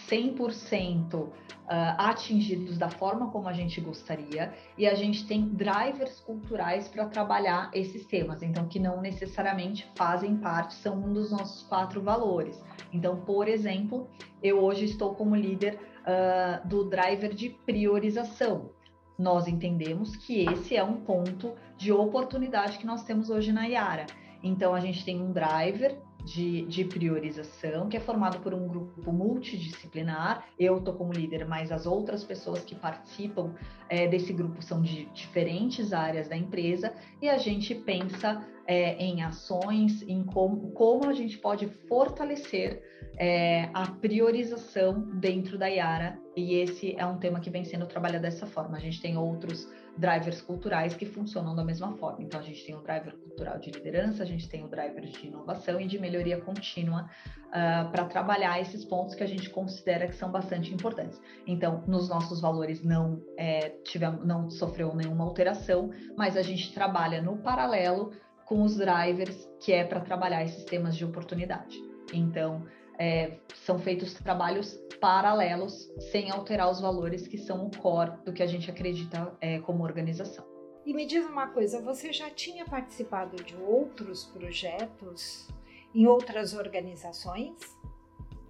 100% 0.09 1.15
uh, 1.15 1.31
atingidos 1.69 2.77
da 2.77 2.89
forma 2.89 3.29
como 3.29 3.47
a 3.47 3.53
gente 3.53 3.79
gostaria, 3.81 4.53
e 4.77 4.87
a 4.87 4.95
gente 4.95 5.27
tem 5.27 5.49
drivers 5.49 6.19
culturais 6.21 6.87
para 6.87 7.05
trabalhar 7.05 7.69
esses 7.73 8.05
temas, 8.05 8.41
então, 8.41 8.67
que 8.67 8.79
não 8.79 9.01
necessariamente 9.01 9.89
fazem 9.95 10.37
parte, 10.37 10.73
são 10.75 10.95
um 10.97 11.13
dos 11.13 11.31
nossos 11.31 11.63
quatro 11.63 12.01
valores. 12.01 12.63
Então, 12.93 13.17
por 13.21 13.47
exemplo, 13.47 14.07
eu 14.41 14.59
hoje 14.63 14.85
estou 14.85 15.13
como 15.13 15.35
líder 15.35 15.79
uh, 16.01 16.67
do 16.67 16.85
driver 16.85 17.33
de 17.33 17.49
priorização. 17.49 18.71
Nós 19.17 19.47
entendemos 19.47 20.15
que 20.15 20.45
esse 20.45 20.77
é 20.77 20.83
um 20.83 21.01
ponto 21.01 21.53
de 21.77 21.91
oportunidade 21.91 22.77
que 22.77 22.85
nós 22.85 23.03
temos 23.03 23.29
hoje 23.29 23.51
na 23.51 23.67
Iara. 23.67 24.05
Então, 24.41 24.73
a 24.73 24.79
gente 24.79 25.03
tem 25.03 25.21
um 25.21 25.33
driver 25.33 25.97
de, 26.29 26.61
de, 26.65 26.85
priorização, 26.85 27.89
que 27.89 27.97
é 27.97 27.99
formado 27.99 28.39
por 28.39 28.53
um 28.53 28.67
grupo 28.67 29.11
multidisciplinar. 29.11 30.45
Eu 30.59 30.77
estou 30.77 30.93
como 30.93 31.11
líder, 31.11 31.47
mas 31.47 31.71
as 31.71 31.87
outras 31.87 32.23
pessoas 32.23 32.63
que 32.63 32.75
participam 32.75 33.53
é, 33.89 34.07
desse 34.07 34.31
grupo 34.31 34.61
são 34.61 34.81
de 34.81 35.05
diferentes 35.05 35.91
áreas 35.91 36.27
da 36.27 36.37
empresa, 36.37 36.93
e 37.21 37.27
a 37.27 37.37
gente 37.37 37.73
pensa 37.73 38.45
é, 38.67 38.95
em 39.03 39.23
ações, 39.23 40.03
em 40.03 40.23
como, 40.23 40.71
como 40.71 41.09
a 41.09 41.13
gente 41.13 41.37
pode 41.39 41.67
fortalecer 41.87 42.83
é, 43.17 43.69
a 43.73 43.87
priorização 43.87 45.01
dentro 45.15 45.57
da 45.57 45.67
Iara, 45.67 46.19
e 46.35 46.53
esse 46.55 46.95
é 46.95 47.05
um 47.05 47.17
tema 47.17 47.39
que 47.39 47.49
vem 47.49 47.65
sendo 47.65 47.87
trabalhado 47.87 48.21
dessa 48.21 48.45
forma. 48.45 48.77
A 48.77 48.79
gente 48.79 49.01
tem 49.01 49.17
outros 49.17 49.67
drivers 49.99 50.41
culturais 50.41 50.95
que 50.95 51.05
funcionam 51.05 51.53
da 51.53 51.63
mesma 51.63 51.91
forma. 51.97 52.23
Então, 52.23 52.39
a 52.39 52.43
gente 52.43 52.65
tem 52.65 52.73
o 52.73 52.81
driver 52.81 53.15
cultural 53.17 53.59
de 53.59 53.69
liderança, 53.69 54.23
a 54.23 54.25
gente 54.25 54.47
tem 54.47 54.63
o 54.63 54.67
driver 54.67 55.03
de 55.03 55.27
inovação 55.27 55.79
e 55.79 55.85
de 55.85 55.99
melhoria 55.99 56.39
contínua 56.39 57.03
uh, 57.03 57.51
ah, 57.51 57.89
para 57.91 58.05
trabalhar 58.05 58.59
esses 58.61 58.85
pontos 58.85 59.13
que 59.13 59.23
a 59.23 59.27
gente 59.27 59.49
considera 59.49 60.07
que 60.07 60.15
são 60.15 60.31
bastante 60.31 60.73
importantes. 60.73 61.21
Então, 61.45 61.83
nos 61.85 62.07
nossos 62.07 62.39
valores 62.39 62.81
não, 62.81 63.21
é, 63.37 63.69
tivemos, 63.83 64.25
não 64.25 64.49
sofreu 64.49 64.95
nenhuma 64.95 65.25
alteração, 65.25 65.91
mas 66.17 66.37
a 66.37 66.41
gente 66.41 66.73
trabalha 66.73 67.21
no 67.21 67.37
paralelo 67.37 68.13
com 68.45 68.63
os 68.63 68.77
drivers, 68.77 69.47
que 69.59 69.73
é 69.73 69.83
para 69.83 69.99
trabalhar 69.99 70.43
esses 70.43 70.63
temas 70.63 70.95
de 70.95 71.05
oportunidade. 71.05 71.77
Então, 72.13 72.65
é, 72.99 73.37
são 73.65 73.79
feitos 73.79 74.13
trabalhos 74.13 74.77
paralelos, 74.99 75.89
sem 76.11 76.29
alterar 76.29 76.69
os 76.69 76.81
valores 76.81 77.25
que 77.27 77.37
são 77.37 77.65
o 77.65 77.77
core 77.77 78.11
do 78.25 78.33
que 78.33 78.43
a 78.43 78.47
gente 78.47 78.69
acredita 78.69 79.33
é, 79.39 79.59
como 79.59 79.83
organização. 79.83 80.45
E 80.85 80.93
me 80.93 81.05
diz 81.05 81.25
uma 81.25 81.47
coisa, 81.47 81.81
você 81.81 82.11
já 82.11 82.29
tinha 82.29 82.65
participado 82.65 83.41
de 83.43 83.55
outros 83.55 84.25
projetos 84.25 85.47
em 85.93 86.05
outras 86.05 86.53
organizações? 86.53 87.55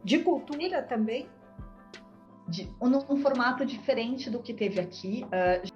De 0.03 0.19
cultura 0.19 0.81
também? 0.81 1.27
De, 2.47 2.67
num 2.81 3.21
formato 3.21 3.65
diferente 3.65 4.29
do 4.29 4.39
que 4.39 4.53
teve 4.53 4.79
aqui. 4.79 5.25
Uh, 5.25 5.67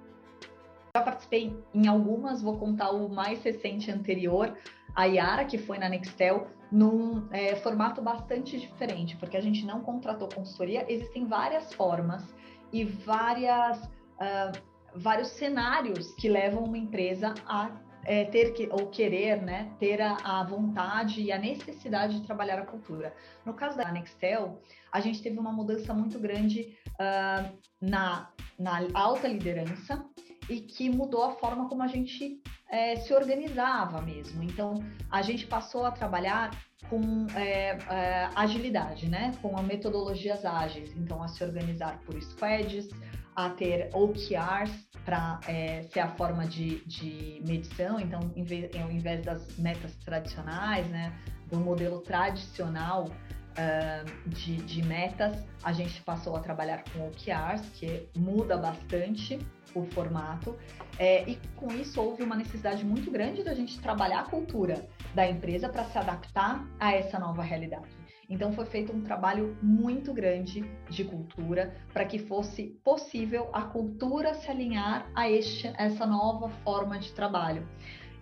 já 0.96 1.02
participei 1.02 1.56
em 1.72 1.86
algumas, 1.86 2.40
vou 2.40 2.58
contar 2.58 2.90
o 2.90 3.08
mais 3.08 3.42
recente 3.42 3.90
anterior, 3.90 4.56
a 4.94 5.04
Yara, 5.04 5.44
que 5.44 5.58
foi 5.58 5.78
na 5.78 5.88
Nextel, 5.88 6.46
num 6.70 7.28
é, 7.30 7.56
formato 7.56 8.00
bastante 8.02 8.58
diferente, 8.58 9.16
porque 9.16 9.36
a 9.36 9.40
gente 9.40 9.64
não 9.64 9.80
contratou 9.80 10.28
consultoria, 10.28 10.84
existem 10.88 11.26
várias 11.26 11.72
formas 11.72 12.34
e 12.72 12.84
várias, 12.84 13.84
uh, 13.84 14.52
vários 14.94 15.28
cenários 15.28 16.12
que 16.14 16.28
levam 16.28 16.64
uma 16.64 16.78
empresa 16.78 17.34
a 17.46 17.70
é, 18.06 18.24
ter 18.24 18.52
que, 18.52 18.68
ou 18.70 18.88
querer, 18.88 19.40
né, 19.42 19.72
ter 19.78 20.00
a, 20.00 20.16
a, 20.16 20.44
vontade 20.44 21.22
e 21.22 21.32
a 21.32 21.38
necessidade 21.38 22.20
de 22.20 22.26
trabalhar 22.26 22.58
a 22.58 22.66
cultura. 22.66 23.14
No 23.44 23.54
caso 23.54 23.76
da 23.78 23.90
Nextel, 23.90 24.60
a 24.92 25.00
gente 25.00 25.22
teve 25.22 25.38
uma 25.38 25.52
mudança 25.52 25.94
muito 25.94 26.18
grande 26.18 26.76
uh, 26.94 27.56
na, 27.80 28.28
na 28.58 28.86
alta 28.92 29.26
liderança 29.26 30.04
e 30.48 30.60
que 30.60 30.90
mudou 30.90 31.24
a 31.24 31.32
forma 31.32 31.68
como 31.68 31.82
a 31.82 31.86
gente 31.86 32.42
é, 32.74 32.96
se 32.96 33.14
organizava 33.14 34.02
mesmo. 34.02 34.42
Então, 34.42 34.82
a 35.08 35.22
gente 35.22 35.46
passou 35.46 35.86
a 35.86 35.92
trabalhar 35.92 36.50
com 36.90 37.26
é, 37.36 37.78
é, 37.88 38.28
agilidade, 38.34 39.08
né? 39.08 39.32
Com 39.40 39.60
metodologias 39.62 40.44
ágeis. 40.44 40.90
Então, 40.96 41.22
a 41.22 41.28
se 41.28 41.44
organizar 41.44 42.00
por 42.04 42.20
squads, 42.20 42.88
a 43.36 43.48
ter 43.50 43.90
OKRs 43.94 44.88
para 45.04 45.38
é, 45.46 45.82
ser 45.84 46.00
a 46.00 46.08
forma 46.08 46.46
de, 46.46 46.84
de 46.84 47.40
medição. 47.46 48.00
Então, 48.00 48.32
em 48.34 48.42
vez, 48.42 48.68
ao 48.74 48.90
invés 48.90 49.24
das 49.24 49.56
metas 49.56 49.94
tradicionais, 50.04 50.88
né? 50.88 51.12
Do 51.48 51.60
modelo 51.60 52.00
tradicional 52.00 53.04
uh, 53.04 54.28
de, 54.28 54.56
de 54.56 54.82
metas, 54.82 55.44
a 55.62 55.72
gente 55.72 56.02
passou 56.02 56.34
a 56.34 56.40
trabalhar 56.40 56.82
com 56.90 57.06
OKRs, 57.06 57.68
que 57.74 58.08
muda 58.16 58.56
bastante 58.56 59.38
o 59.74 59.86
formato. 59.86 60.56
É, 60.98 61.28
e 61.28 61.38
com 61.56 61.72
isso 61.72 62.00
houve 62.00 62.22
uma 62.22 62.36
necessidade 62.36 62.84
muito 62.84 63.10
grande 63.10 63.42
da 63.42 63.54
gente 63.54 63.80
trabalhar 63.80 64.20
a 64.20 64.24
cultura 64.24 64.86
da 65.14 65.28
empresa 65.28 65.68
para 65.68 65.84
se 65.84 65.98
adaptar 65.98 66.64
a 66.78 66.92
essa 66.92 67.18
nova 67.18 67.42
realidade. 67.42 68.04
Então 68.28 68.52
foi 68.52 68.64
feito 68.64 68.92
um 68.92 69.02
trabalho 69.02 69.56
muito 69.62 70.12
grande 70.12 70.64
de 70.88 71.04
cultura 71.04 71.74
para 71.92 72.04
que 72.04 72.18
fosse 72.18 72.78
possível 72.82 73.50
a 73.52 73.62
cultura 73.62 74.34
se 74.34 74.50
alinhar 74.50 75.10
a 75.14 75.30
este, 75.30 75.70
essa 75.76 76.06
nova 76.06 76.48
forma 76.64 76.98
de 76.98 77.12
trabalho. 77.12 77.68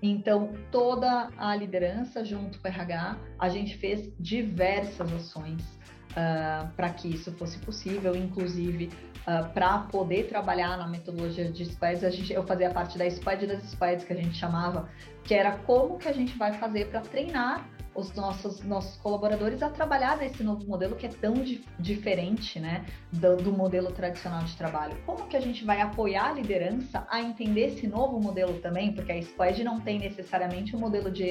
Então, 0.03 0.53
toda 0.73 1.31
a 1.37 1.55
liderança, 1.55 2.25
junto 2.25 2.59
com 2.59 2.67
o 2.67 2.71
RH, 2.71 3.17
a 3.39 3.49
gente 3.49 3.77
fez 3.77 4.13
diversas 4.19 5.13
ações 5.13 5.63
uh, 6.11 6.69
para 6.75 6.91
que 6.91 7.07
isso 7.07 7.31
fosse 7.33 7.59
possível, 7.61 8.17
inclusive 8.17 8.91
uh, 9.27 9.49
para 9.53 9.79
poder 9.91 10.29
trabalhar 10.29 10.77
na 10.77 10.87
metodologia 10.87 11.51
de 11.51 11.65
squads, 11.67 12.05
a 12.05 12.11
gente, 12.11 12.33
eu 12.33 12.43
fazia 12.45 12.71
parte 12.71 12.99
da 12.99 13.09
squad 13.11 13.47
das 13.47 13.63
squads 13.65 14.05
que 14.05 14.13
a 14.13 14.17
gente 14.17 14.37
chamava, 14.37 14.89
que 15.25 15.35
era 15.35 15.53
como 15.59 15.99
que 15.99 16.09
a 16.09 16.13
gente 16.13 16.37
vai 16.37 16.53
fazer 16.55 16.89
para 16.89 17.01
treinar 17.01 17.69
os 17.95 18.13
nossos, 18.15 18.63
nossos 18.63 18.97
colaboradores 18.97 19.63
a 19.63 19.69
trabalhar 19.69 20.17
nesse 20.17 20.43
novo 20.43 20.67
modelo 20.67 20.97
que 20.97 21.07
é 21.07 21.09
tão 21.09 21.35
di 21.35 21.63
diferente 21.79 22.59
né, 22.59 22.87
do, 23.13 23.37
do, 23.37 23.53
modelo 23.53 23.93
tradicional 23.93 24.43
de 24.45 24.57
trabalho. 24.57 24.97
Como 25.05 25.27
que 25.27 25.37
a 25.37 25.41
gente 25.41 25.65
vai 25.65 25.81
apoiar 25.81 26.31
a 26.31 26.33
liderança 26.33 27.07
a 27.11 27.21
entender 27.21 27.67
esse 27.69 27.87
novo 27.87 28.21
modelo 28.21 28.59
também? 28.61 28.93
Porque 28.93 29.13
a 29.13 29.23
Squad 29.23 29.63
não 29.63 29.81
tem 29.81 29.99
necessariamente 29.99 30.75
um 30.75 30.79
modelo 30.79 31.11
de 31.11 31.25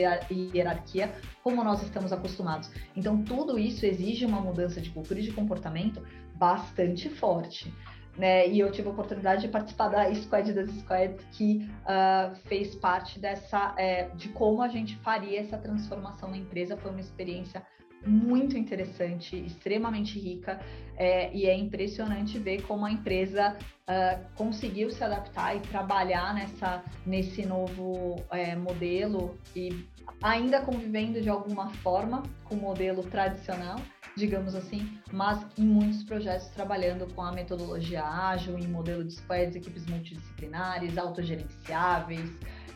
hierarquia 0.54 1.12
como 1.44 1.64
nós 1.64 1.82
estamos 1.82 2.14
acostumados. 2.14 2.70
Então, 2.96 3.24
tudo 3.24 3.58
isso 3.58 3.86
exige 3.86 4.26
uma 4.26 4.40
mudança 4.40 4.80
de 4.80 4.90
cultura 4.90 5.20
e 5.20 5.24
de 5.24 5.32
comportamento 5.32 6.04
bastante 6.36 7.10
forte 7.10 7.74
né? 8.22 8.48
E 8.48 8.60
eu 8.60 8.72
tive 8.72 8.88
a 8.88 8.92
oportunidade 8.92 9.42
de 9.42 9.48
participar 9.48 9.88
da 9.88 10.14
Squad 10.14 10.54
das 10.54 10.70
Squads 10.70 11.26
que 11.32 11.68
uh, 11.86 12.36
fez 12.48 12.76
parte 12.76 13.20
dessa 13.20 13.74
é, 13.80 14.10
de 14.10 14.30
como 14.30 14.62
a 14.62 14.68
gente 14.68 14.96
faria 14.98 15.40
essa 15.40 15.58
transformação 15.58 16.30
na 16.30 16.38
empresa. 16.38 16.78
Foi 16.78 16.92
uma 16.92 17.00
experiência 17.02 17.66
muito 18.06 18.56
interessante, 18.56 19.36
extremamente 19.44 20.20
rica, 20.20 20.60
é, 20.98 21.34
e 21.34 21.48
é 21.48 21.56
impressionante 21.56 22.38
ver 22.38 22.62
como 22.62 22.86
a 22.86 22.92
empresa 22.92 23.58
uh, 23.58 24.36
conseguiu 24.36 24.92
se 24.92 25.04
adaptar 25.04 25.56
e 25.56 25.60
trabalhar 25.62 26.36
nessa, 26.36 26.84
nesse 27.04 27.44
novo 27.44 28.24
é, 28.30 28.56
modelo 28.56 29.36
e 29.56 29.84
ainda 30.22 30.62
convivendo 30.62 31.22
de 31.22 31.30
alguma 31.30 31.70
forma 31.76 32.24
com 32.44 32.56
o 32.56 32.60
modelo 32.60 33.04
tradicional, 33.04 33.80
digamos 34.16 34.56
assim, 34.56 35.00
mas 35.12 35.46
em 35.58 35.64
muitos 35.64 36.04
projetos 36.04 36.48
trabalhando 36.50 37.12
com 37.14 37.22
a 37.22 37.32
metodologia 37.32 38.04
ágil, 38.04 38.58
em 38.58 38.68
modelo 38.68 39.04
de 39.04 39.14
squads, 39.14 39.56
equipes 39.56 39.86
multidisciplinares, 39.88 40.98
autogerenciáveis, 40.98 42.30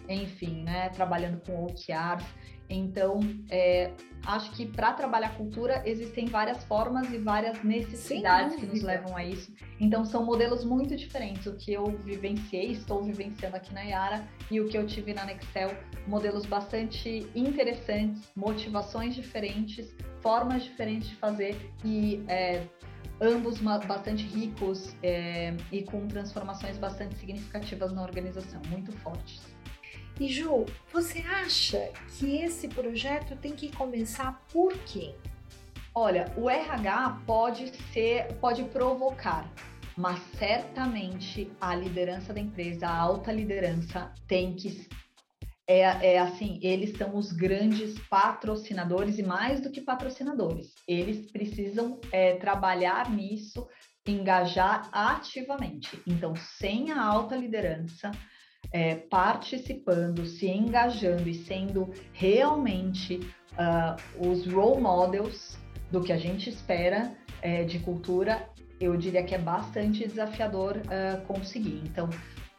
enfim, 0.07 0.63
né, 0.63 0.89
trabalhando 0.89 1.41
com 1.45 1.65
OKRs. 1.65 2.25
Então, 2.69 3.19
é, 3.50 3.91
acho 4.25 4.51
que 4.51 4.65
para 4.65 4.93
trabalhar 4.93 5.36
cultura 5.38 5.84
existem 5.86 6.25
várias 6.25 6.63
formas 6.63 7.12
e 7.12 7.17
várias 7.17 7.63
necessidades 7.63 8.55
que 8.55 8.65
nos 8.65 8.81
levam 8.81 9.15
a 9.15 9.24
isso. 9.24 9.53
Então, 9.79 10.03
são 10.03 10.25
modelos 10.25 10.63
muito 10.63 10.95
diferentes. 10.95 11.45
O 11.45 11.55
que 11.55 11.74
eu 11.74 11.86
vivenciei, 12.03 12.72
estou 12.72 13.03
vivenciando 13.03 13.55
aqui 13.55 13.74
na 13.74 13.81
Yara 13.81 14.27
e 14.50 14.60
o 14.60 14.67
que 14.67 14.77
eu 14.77 14.86
tive 14.86 15.13
na 15.13 15.25
Nexel, 15.25 15.72
modelos 16.07 16.45
bastante 16.45 17.27
interessantes, 17.36 18.31
motivações 18.36 19.15
diferentes, 19.15 19.95
formas 20.22 20.63
diferentes 20.63 21.10
de 21.10 21.15
fazer 21.15 21.55
e 21.84 22.24
é, 22.27 22.63
ambos 23.22 23.60
bastante 23.60 24.25
ricos 24.25 24.95
é, 25.03 25.55
e 25.72 25.84
com 25.84 26.07
transformações 26.07 26.77
bastante 26.77 27.15
significativas 27.15 27.93
na 27.93 28.01
organização, 28.01 28.62
muito 28.69 28.91
fortes. 28.91 29.55
E 30.19 30.29
Ju, 30.29 30.65
você 30.93 31.19
acha 31.19 31.91
que 32.17 32.38
esse 32.38 32.69
projeto 32.69 33.36
tem 33.36 33.53
que 33.53 33.75
começar 33.75 34.41
por 34.51 34.74
quê? 34.79 35.13
Olha, 35.93 36.31
o 36.38 36.50
RH 36.50 37.22
pode 37.25 37.67
ser, 37.91 38.34
pode 38.36 38.63
provocar, 38.63 39.50
mas 39.98 40.19
certamente 40.38 41.51
a 41.60 41.75
liderança 41.75 42.34
da 42.34 42.39
empresa, 42.39 42.88
a 42.88 42.98
alta 42.98 43.31
liderança, 43.31 44.13
tem 44.25 44.53
que 44.55 44.88
é, 45.67 46.13
é, 46.13 46.19
assim, 46.19 46.60
eles 46.62 46.95
são 46.95 47.15
os 47.15 47.31
grandes 47.31 47.98
patrocinadores 48.07 49.17
e 49.17 49.24
mais 49.24 49.60
do 49.60 49.72
que 49.72 49.81
patrocinadores, 49.81 50.75
eles 50.88 51.31
precisam 51.31 52.00
é, 52.12 52.36
trabalhar 52.36 53.10
nisso, 53.10 53.67
engajar 54.07 54.88
ativamente. 54.91 56.00
Então, 56.05 56.36
sem 56.36 56.91
a 56.91 57.03
alta 57.03 57.36
liderança, 57.36 58.12
é, 58.72 58.95
participando, 58.95 60.25
se 60.25 60.48
engajando 60.48 61.27
e 61.29 61.34
sendo 61.34 61.89
realmente 62.13 63.19
uh, 63.53 64.29
os 64.29 64.45
role 64.51 64.81
models 64.81 65.57
do 65.91 66.01
que 66.01 66.12
a 66.12 66.17
gente 66.17 66.50
espera 66.50 67.15
é, 67.41 67.63
de 67.63 67.79
cultura, 67.79 68.50
eu 68.79 68.98
diria 68.98 69.24
que 69.24 69.34
é 69.34 69.38
bastante 69.38 70.07
desafiador 70.07 70.77
uh, 70.77 71.25
conseguir. 71.25 71.81
Então, 71.86 72.10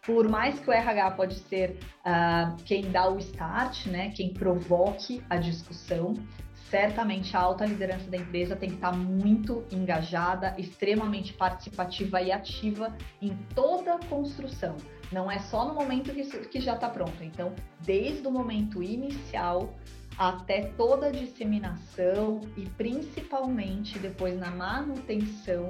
por 0.05 0.29
mais 0.29 0.59
que 0.61 0.71
o 0.71 0.73
RH 0.73 1.11
pode 1.13 1.35
ser 1.35 1.79
uh, 2.07 2.57
quem 2.65 2.91
dá 2.91 3.11
o 3.11 3.19
start, 3.19 3.87
né, 3.87 4.11
quem 4.11 4.33
provoque 4.33 5.23
a 5.29 5.37
discussão, 5.37 6.15
certamente 6.71 7.37
a 7.37 7.41
alta 7.41 7.65
liderança 7.65 8.11
da 8.11 8.17
empresa 8.17 8.57
tem 8.57 8.71
que 8.71 8.75
estar 8.77 8.93
muito 8.93 9.65
engajada, 9.71 10.55
extremamente 10.59 11.33
participativa 11.33 12.21
e 12.21 12.33
ativa 12.33 12.97
em 13.21 13.37
toda 13.55 13.95
a 13.95 13.99
construção. 14.07 14.77
Não 15.13 15.31
é 15.31 15.39
só 15.39 15.67
no 15.67 15.75
momento 15.75 16.13
que, 16.13 16.25
que 16.25 16.61
já 16.61 16.75
está 16.75 16.89
pronto. 16.89 17.23
Então, 17.23 17.55
desde 17.81 18.27
o 18.27 18.31
momento 18.31 18.83
inicial 18.83 19.75
até 20.19 20.63
toda 20.77 21.07
a 21.07 21.11
disseminação 21.11 22.41
e 22.57 22.63
principalmente 22.71 23.99
depois 23.99 24.37
na 24.39 24.51
manutenção, 24.51 25.69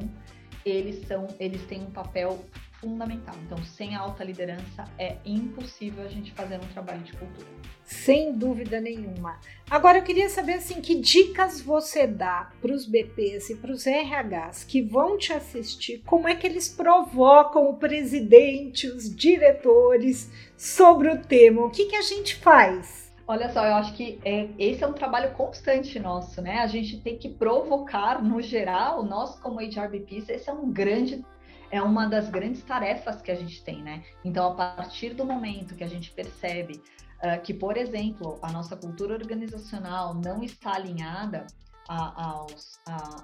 eles 0.64 1.06
são, 1.06 1.26
eles 1.38 1.64
têm 1.66 1.82
um 1.82 1.90
papel 1.90 2.44
fundamental. 2.80 3.34
Então, 3.44 3.62
sem 3.64 3.94
alta 3.94 4.24
liderança 4.24 4.84
é 4.98 5.16
impossível 5.24 6.04
a 6.04 6.08
gente 6.08 6.32
fazer 6.32 6.56
um 6.56 6.66
trabalho 6.68 7.00
de 7.02 7.12
cultura. 7.12 7.46
Sem 7.84 8.32
dúvida 8.32 8.80
nenhuma. 8.80 9.38
Agora 9.70 9.98
eu 9.98 10.02
queria 10.02 10.28
saber 10.28 10.54
assim, 10.54 10.80
que 10.80 11.00
dicas 11.00 11.60
você 11.60 12.06
dá 12.06 12.50
para 12.60 12.72
os 12.72 12.86
BPs 12.86 13.50
e 13.50 13.56
para 13.56 13.72
os 13.72 13.84
RHs 13.84 14.64
que 14.64 14.82
vão 14.82 15.16
te 15.16 15.32
assistir, 15.32 16.02
como 16.04 16.28
é 16.28 16.34
que 16.34 16.46
eles 16.46 16.68
provocam 16.68 17.70
o 17.70 17.76
presidente, 17.76 18.88
os 18.88 19.14
diretores 19.14 20.30
sobre 20.56 21.08
o 21.08 21.22
tema? 21.22 21.64
O 21.64 21.70
que, 21.70 21.86
que 21.86 21.96
a 21.96 22.02
gente 22.02 22.36
faz? 22.36 23.06
Olha 23.28 23.48
só, 23.48 23.66
eu 23.66 23.74
acho 23.74 23.92
que 23.94 24.20
é, 24.24 24.48
esse 24.56 24.84
é 24.84 24.86
um 24.86 24.92
trabalho 24.92 25.32
constante 25.32 25.98
nosso, 25.98 26.40
né? 26.40 26.58
A 26.58 26.68
gente 26.68 27.00
tem 27.00 27.18
que 27.18 27.28
provocar, 27.28 28.22
no 28.22 28.40
geral, 28.40 29.02
nós 29.02 29.36
como 29.40 29.60
HRBPs, 29.60 30.28
esse 30.28 30.48
é 30.48 30.52
um 30.52 30.70
grande 30.70 31.24
é 31.70 31.82
uma 31.82 32.06
das 32.06 32.28
grandes 32.28 32.62
tarefas 32.62 33.20
que 33.20 33.30
a 33.30 33.34
gente 33.34 33.62
tem, 33.62 33.82
né? 33.82 34.04
Então, 34.24 34.46
a 34.48 34.54
partir 34.54 35.14
do 35.14 35.24
momento 35.24 35.74
que 35.74 35.84
a 35.84 35.88
gente 35.88 36.10
percebe 36.10 36.80
uh, 37.22 37.40
que, 37.42 37.52
por 37.52 37.76
exemplo, 37.76 38.38
a 38.42 38.52
nossa 38.52 38.76
cultura 38.76 39.14
organizacional 39.14 40.14
não 40.14 40.42
está 40.42 40.74
alinhada 40.74 41.46
à, 41.88 42.46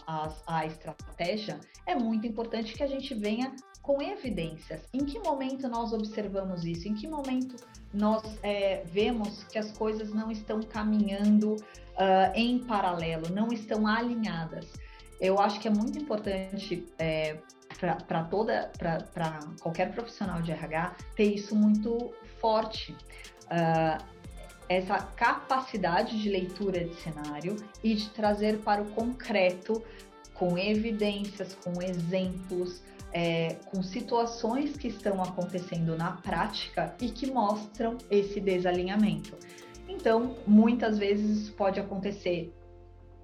a, 0.06 0.32
a 0.46 0.66
estratégia, 0.66 1.58
é 1.86 1.94
muito 1.94 2.26
importante 2.26 2.74
que 2.74 2.82
a 2.82 2.86
gente 2.86 3.14
venha 3.14 3.54
com 3.82 4.00
evidências. 4.00 4.80
Em 4.94 5.04
que 5.04 5.18
momento 5.18 5.68
nós 5.68 5.92
observamos 5.92 6.64
isso? 6.64 6.88
Em 6.88 6.94
que 6.94 7.08
momento 7.08 7.56
nós 7.92 8.22
é, 8.42 8.84
vemos 8.84 9.42
que 9.44 9.58
as 9.58 9.72
coisas 9.72 10.14
não 10.14 10.30
estão 10.30 10.62
caminhando 10.62 11.54
uh, 11.54 12.32
em 12.34 12.60
paralelo, 12.60 13.28
não 13.30 13.48
estão 13.48 13.86
alinhadas? 13.86 14.72
Eu 15.20 15.38
acho 15.40 15.60
que 15.60 15.68
é 15.68 15.70
muito 15.70 15.98
importante 15.98 16.86
é, 16.98 17.38
para 17.78 18.24
toda, 18.24 18.70
para 18.78 19.40
qualquer 19.60 19.92
profissional 19.92 20.40
de 20.42 20.52
RH 20.52 20.96
ter 21.16 21.34
isso 21.34 21.54
muito 21.54 22.12
forte. 22.40 22.96
Uh, 23.44 24.12
essa 24.68 24.98
capacidade 24.98 26.20
de 26.20 26.28
leitura 26.30 26.84
de 26.84 26.94
cenário 26.94 27.56
e 27.82 27.94
de 27.94 28.08
trazer 28.10 28.58
para 28.58 28.80
o 28.80 28.86
concreto, 28.92 29.82
com 30.34 30.56
evidências, 30.56 31.54
com 31.54 31.82
exemplos, 31.82 32.82
é, 33.12 33.56
com 33.66 33.82
situações 33.82 34.76
que 34.76 34.88
estão 34.88 35.22
acontecendo 35.22 35.96
na 35.96 36.12
prática 36.12 36.94
e 37.00 37.10
que 37.10 37.30
mostram 37.30 37.98
esse 38.10 38.40
desalinhamento. 38.40 39.36
Então, 39.86 40.36
muitas 40.46 40.98
vezes 40.98 41.42
isso 41.42 41.52
pode 41.52 41.78
acontecer 41.78 42.52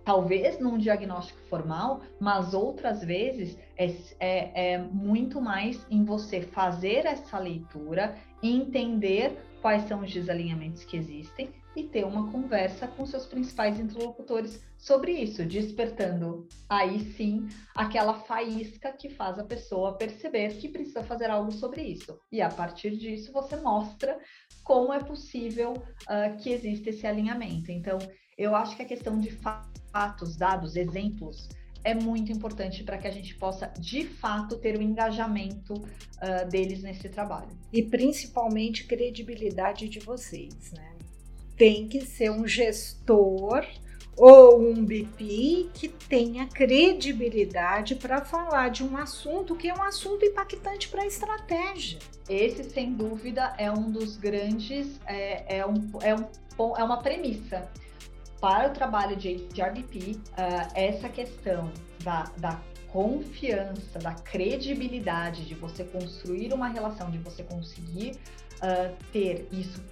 talvez 0.09 0.59
num 0.59 0.79
diagnóstico 0.79 1.39
formal, 1.51 2.01
mas 2.19 2.55
outras 2.55 3.05
vezes 3.05 3.59
é, 3.77 3.95
é, 4.19 4.73
é, 4.73 4.79
muito 4.79 5.39
mais 5.39 5.87
em 5.91 6.03
você 6.03 6.41
fazer 6.41 7.05
essa 7.05 7.39
leitura, 7.39 8.17
entender 8.43 9.39
quais 9.61 9.87
são 9.87 10.01
os 10.01 10.11
desalinhamentos 10.11 10.83
que 10.83 10.97
existem 10.97 11.51
e 11.77 11.83
ter 11.83 12.07
uma 12.07 12.33
conversa 12.33 12.89
com 12.89 13.05
seus 13.05 13.27
principais 13.27 13.79
interlocutores 13.79 14.65
sobre 14.79 15.13
isso, 15.13 15.45
despertando 15.45 16.49
aí 16.71 17.01
sim 17.13 17.47
aquela 17.77 18.15
faísca 18.15 18.91
que 18.91 19.11
faz 19.11 19.39
a 19.39 19.45
pessoa 19.45 19.99
perceber 19.99 20.57
que 20.57 20.71
precisa 20.71 21.05
fazer 21.05 21.29
algo 21.29 21.53
sobre 21.53 21.83
isso. 21.83 22.19
E 22.33 22.41
a 22.41 22.49
partir 22.49 22.97
disso 22.97 23.31
você 23.31 23.57
mostra 23.57 24.19
como 24.65 24.91
é 24.91 25.01
possível 25.01 25.75
uh, 25.75 26.35
que 26.39 26.49
exista 26.49 26.89
esse 26.89 27.07
alinhamento. 27.07 27.71
Então, 27.71 27.99
eu 28.39 28.55
acho 28.55 28.77
que 28.77 28.83
a 28.83 28.85
questão 28.85 29.19
de 29.19 29.33
fatos, 29.33 30.37
dados, 30.37 30.77
exemplos 30.77 31.49
é 31.83 31.93
muito 31.93 32.31
importante 32.31 32.85
para 32.85 32.97
que 32.97 33.09
a 33.09 33.11
gente 33.11 33.35
possa, 33.35 33.67
de 33.79 34.05
fato, 34.05 34.57
ter 34.57 34.79
o 34.79 34.83
engajamento 34.83 35.75
uh, 35.75 36.49
deles 36.49 36.83
nesse 36.83 37.09
trabalho. 37.09 37.51
E 37.73 37.83
principalmente 37.83 38.85
credibilidade 38.85 39.89
de 39.89 39.99
vocês, 39.99 40.73
né? 40.73 40.93
Tem 41.57 41.89
que 41.89 42.01
ser 42.03 42.31
um 42.31 42.47
gestor 42.47 43.67
ou 44.17 44.61
um 44.61 44.85
BP 44.85 45.71
que 45.75 45.89
tenha 45.89 46.47
credibilidade 46.47 47.97
para 47.97 48.25
falar 48.25 48.69
de 48.69 48.85
um 48.85 48.97
assunto 48.97 49.57
que 49.57 49.69
é 49.69 49.75
um 49.75 49.83
assunto 49.83 50.25
impactante 50.25 50.89
para 50.89 51.03
a 51.03 51.07
estratégia. 51.07 51.99
Esse, 52.29 52.65
sem 52.65 52.93
dúvida, 52.93 53.55
é 53.59 53.71
um 53.71 53.91
dos 53.91 54.17
grandes, 54.17 55.01
é, 55.07 55.59
é, 55.59 55.67
um, 55.67 55.91
é, 56.03 56.15
um, 56.15 56.77
é 56.77 56.85
uma 56.85 56.99
premissa 56.99 57.69
para 58.41 58.69
o 58.69 58.73
trabalho 58.73 59.17
de 59.17 59.49
HRBP, 59.55 60.13
uh, 60.13 60.73
essa 60.75 61.09
questão 61.09 61.71
da, 62.05 62.25
da 62.37 62.61
confiança, 62.89 63.99
da 63.99 64.15
credibilidade 64.15 65.45
de 65.45 65.55
você 65.55 65.85
construir 65.85 66.53
uma 66.53 66.69
relação, 66.69 67.11
de 67.11 67.19
você 67.19 67.43
conseguir 67.43 68.13
uh, 68.57 68.97
ter 69.13 69.47
isso, 69.53 69.83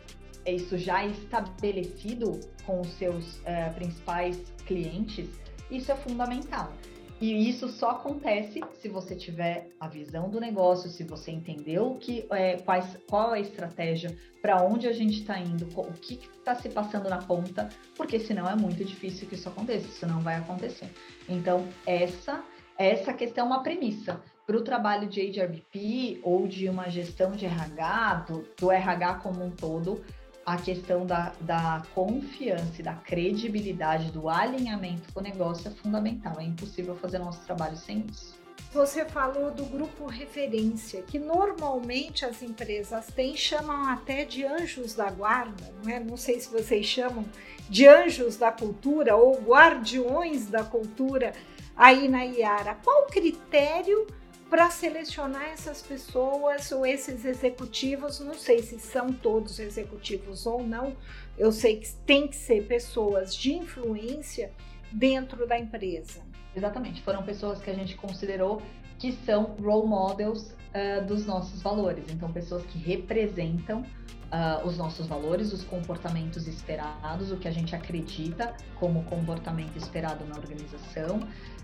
isso 0.46 0.78
já 0.78 1.04
estabelecido 1.04 2.40
com 2.64 2.80
os 2.80 2.88
seus 2.96 3.36
uh, 3.38 3.74
principais 3.74 4.40
clientes, 4.64 5.28
isso 5.70 5.90
é 5.90 5.96
fundamental. 5.96 6.72
E 7.20 7.48
isso 7.48 7.68
só 7.68 7.90
acontece 7.92 8.60
se 8.74 8.88
você 8.88 9.16
tiver 9.16 9.70
a 9.80 9.88
visão 9.88 10.28
do 10.28 10.38
negócio, 10.38 10.90
se 10.90 11.02
você 11.02 11.30
entendeu 11.30 11.96
que, 11.98 12.26
é, 12.30 12.58
quais, 12.58 12.98
qual 13.08 13.34
é 13.34 13.38
a 13.38 13.40
estratégia, 13.40 14.14
para 14.42 14.62
onde 14.62 14.86
a 14.86 14.92
gente 14.92 15.20
está 15.20 15.38
indo, 15.38 15.66
o 15.74 15.92
que 15.94 16.20
está 16.38 16.54
se 16.54 16.68
passando 16.68 17.08
na 17.08 17.18
ponta, 17.18 17.70
porque 17.96 18.20
senão 18.20 18.48
é 18.48 18.54
muito 18.54 18.84
difícil 18.84 19.26
que 19.26 19.34
isso 19.34 19.48
aconteça, 19.48 19.86
isso 19.86 20.06
não 20.06 20.20
vai 20.20 20.36
acontecer. 20.36 20.90
Então, 21.26 21.66
essa, 21.86 22.44
essa 22.78 23.14
questão 23.14 23.46
é 23.46 23.48
uma 23.48 23.62
premissa. 23.62 24.20
Para 24.46 24.58
o 24.58 24.62
trabalho 24.62 25.08
de 25.08 25.20
HRBP 25.20 26.20
ou 26.22 26.46
de 26.46 26.68
uma 26.68 26.88
gestão 26.88 27.32
de 27.32 27.46
RH, 27.46 28.26
do, 28.28 28.46
do 28.60 28.70
RH 28.70 29.14
como 29.14 29.42
um 29.42 29.50
todo, 29.50 30.04
a 30.46 30.56
questão 30.56 31.04
da, 31.04 31.32
da 31.40 31.82
confiança 31.92 32.74
e 32.78 32.82
da 32.82 32.94
credibilidade, 32.94 34.12
do 34.12 34.28
alinhamento 34.28 35.12
com 35.12 35.18
o 35.18 35.22
negócio 35.22 35.66
é 35.66 35.72
fundamental. 35.72 36.38
É 36.38 36.44
impossível 36.44 36.94
fazer 36.94 37.18
nosso 37.18 37.44
trabalho 37.44 37.76
sem 37.76 38.06
isso. 38.08 38.36
Você 38.72 39.04
falou 39.04 39.50
do 39.50 39.64
grupo 39.64 40.06
referência, 40.06 41.02
que 41.02 41.18
normalmente 41.18 42.24
as 42.24 42.42
empresas 42.42 43.06
têm, 43.08 43.36
chamam 43.36 43.88
até 43.88 44.24
de 44.24 44.44
anjos 44.44 44.94
da 44.94 45.10
guarda, 45.10 45.72
não 45.82 45.90
é? 45.90 45.98
Não 45.98 46.16
sei 46.16 46.38
se 46.38 46.48
vocês 46.48 46.86
chamam 46.86 47.24
de 47.68 47.88
anjos 47.88 48.36
da 48.36 48.52
cultura 48.52 49.16
ou 49.16 49.40
guardiões 49.40 50.46
da 50.46 50.62
cultura 50.62 51.32
aí 51.76 52.06
na 52.06 52.24
Iara. 52.24 52.76
Qual 52.84 53.04
o 53.04 53.06
critério 53.06 54.06
para 54.48 54.70
selecionar 54.70 55.44
essas 55.48 55.82
pessoas 55.82 56.70
ou 56.70 56.86
esses 56.86 57.24
executivos, 57.24 58.20
não 58.20 58.34
sei 58.34 58.62
se 58.62 58.78
são 58.78 59.12
todos 59.12 59.58
executivos 59.58 60.46
ou 60.46 60.62
não, 60.62 60.96
eu 61.36 61.50
sei 61.50 61.78
que 61.78 61.92
tem 62.06 62.28
que 62.28 62.36
ser 62.36 62.66
pessoas 62.66 63.34
de 63.34 63.52
influência 63.52 64.52
dentro 64.92 65.46
da 65.46 65.58
empresa. 65.58 66.20
Exatamente, 66.54 67.02
foram 67.02 67.22
pessoas 67.22 67.60
que 67.60 67.70
a 67.70 67.74
gente 67.74 67.96
considerou 67.96 68.62
que 68.98 69.12
são 69.12 69.56
role 69.60 69.86
models 69.86 70.54
uh, 70.72 71.04
dos 71.06 71.26
nossos 71.26 71.60
valores, 71.60 72.04
então 72.08 72.32
pessoas 72.32 72.64
que 72.64 72.78
representam 72.78 73.82
uh, 73.82 74.66
os 74.66 74.78
nossos 74.78 75.06
valores, 75.06 75.52
os 75.52 75.64
comportamentos 75.64 76.46
esperados, 76.46 77.30
o 77.30 77.36
que 77.36 77.48
a 77.48 77.50
gente 77.50 77.74
acredita 77.74 78.54
como 78.76 79.04
comportamento 79.04 79.76
esperado 79.76 80.24
na 80.24 80.36
organização. 80.36 81.20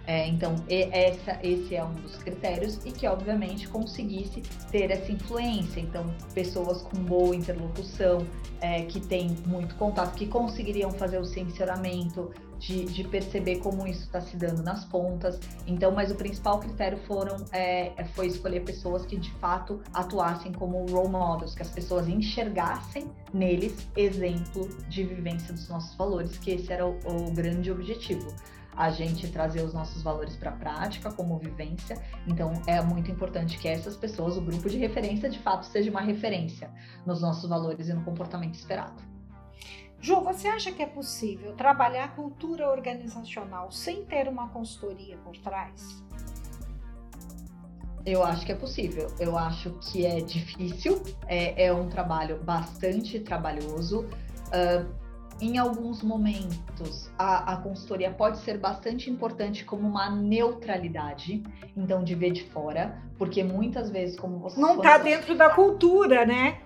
É, 0.06 0.26
então, 0.26 0.56
essa, 0.68 1.38
esse 1.42 1.76
é 1.76 1.84
um 1.84 1.92
dos 1.92 2.16
critérios 2.16 2.84
e 2.84 2.90
que, 2.90 3.06
obviamente, 3.06 3.68
conseguisse 3.68 4.40
ter 4.70 4.90
essa 4.90 5.12
influência. 5.12 5.80
Então, 5.80 6.12
pessoas 6.34 6.82
com 6.82 6.98
boa 7.04 7.36
interlocução, 7.36 8.26
é, 8.60 8.82
que 8.82 9.00
têm 9.00 9.36
muito 9.46 9.74
contato, 9.76 10.14
que 10.14 10.26
conseguiriam 10.26 10.90
fazer 10.90 11.18
o 11.18 11.24
censuramento, 11.24 12.32
de, 12.62 12.84
de 12.84 13.04
perceber 13.04 13.56
como 13.58 13.86
isso 13.86 14.02
está 14.02 14.20
se 14.20 14.36
dando 14.36 14.62
nas 14.62 14.84
pontas. 14.84 15.38
Então, 15.66 15.90
mas 15.90 16.12
o 16.12 16.14
principal 16.14 16.60
critério 16.60 16.98
foram 17.06 17.36
é, 17.50 17.92
é, 17.96 18.04
foi 18.14 18.28
escolher 18.28 18.60
pessoas 18.60 19.04
que 19.04 19.16
de 19.16 19.32
fato 19.32 19.80
atuassem 19.92 20.52
como 20.52 20.86
role 20.86 21.08
models, 21.08 21.54
que 21.54 21.62
as 21.62 21.70
pessoas 21.70 22.08
enxergassem 22.08 23.10
neles 23.34 23.88
exemplo 23.96 24.68
de 24.88 25.02
vivência 25.02 25.52
dos 25.52 25.68
nossos 25.68 25.94
valores, 25.96 26.38
que 26.38 26.52
esse 26.52 26.72
era 26.72 26.86
o, 26.86 26.96
o 27.04 27.32
grande 27.32 27.70
objetivo 27.70 28.32
a 28.76 28.90
gente 28.90 29.28
trazer 29.30 29.62
os 29.62 29.74
nossos 29.74 30.02
valores 30.02 30.36
para 30.36 30.50
a 30.50 30.54
prática 30.54 31.12
como 31.12 31.38
vivência. 31.38 32.00
Então, 32.26 32.52
é 32.66 32.80
muito 32.80 33.10
importante 33.10 33.58
que 33.58 33.68
essas 33.68 33.96
pessoas, 33.96 34.36
o 34.36 34.40
grupo 34.40 34.68
de 34.68 34.78
referência, 34.78 35.28
de 35.28 35.38
fato, 35.38 35.66
seja 35.66 35.90
uma 35.90 36.00
referência 36.00 36.70
nos 37.04 37.20
nossos 37.20 37.48
valores 37.48 37.88
e 37.88 37.92
no 37.92 38.02
comportamento 38.02 38.54
esperado. 38.54 39.02
Ju, 40.00 40.20
você 40.20 40.48
acha 40.48 40.72
que 40.72 40.82
é 40.82 40.86
possível 40.86 41.54
trabalhar 41.54 42.04
a 42.04 42.08
cultura 42.08 42.68
organizacional 42.68 43.70
sem 43.70 44.04
ter 44.04 44.26
uma 44.26 44.48
consultoria 44.48 45.16
por 45.18 45.36
trás? 45.36 46.02
Eu 48.04 48.24
acho 48.24 48.44
que 48.44 48.50
é 48.50 48.54
possível. 48.56 49.06
Eu 49.20 49.38
acho 49.38 49.70
que 49.80 50.04
é 50.04 50.20
difícil, 50.20 51.00
é, 51.28 51.66
é 51.66 51.72
um 51.72 51.88
trabalho 51.88 52.42
bastante 52.42 53.20
trabalhoso. 53.20 54.00
Uh, 54.48 55.01
em 55.42 55.58
alguns 55.58 56.02
momentos, 56.02 57.10
a, 57.18 57.54
a, 57.54 57.56
consultoria 57.56 58.12
pode 58.12 58.38
ser 58.38 58.58
bastante 58.58 59.10
importante 59.10 59.64
como 59.64 59.88
uma 59.88 60.08
neutralidade, 60.08 61.42
então 61.76 62.04
de 62.04 62.14
ver 62.14 62.30
de 62.30 62.44
fora, 62.44 62.96
porque 63.18 63.42
muitas 63.42 63.90
vezes, 63.90 64.18
como 64.18 64.38
você 64.38 64.60
não 64.60 64.76
está 64.76 64.98
dentro 64.98 65.36
da 65.36 65.50
cultura, 65.50 66.24
né? 66.24 66.60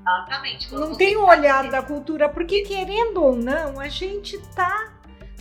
Exatamente. 0.00 0.74
Não 0.74 0.96
tem 0.96 1.16
o 1.16 1.24
olhar 1.24 1.70
da 1.70 1.82
cultura, 1.82 2.28
porque 2.28 2.62
querendo 2.62 3.22
ou 3.22 3.36
não, 3.36 3.78
a 3.78 3.88
gente 3.88 4.36
tá 4.54 4.94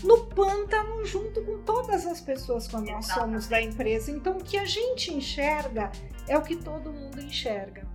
no 0.03 0.25
pântano 0.27 1.03
junto 1.05 1.41
com 1.43 1.63
todas 1.63 2.05
as 2.05 2.21
pessoas 2.21 2.67
que 2.67 2.75
nós 2.75 3.07
somos 3.07 3.47
da 3.47 3.59
empresa. 3.61 4.11
Então, 4.11 4.37
o 4.37 4.43
que 4.43 4.57
a 4.57 4.65
gente 4.65 5.11
enxerga 5.11 5.91
é 6.27 6.37
o 6.37 6.41
que 6.41 6.55
todo 6.55 6.91
mundo 6.91 7.19
enxerga. 7.19 7.87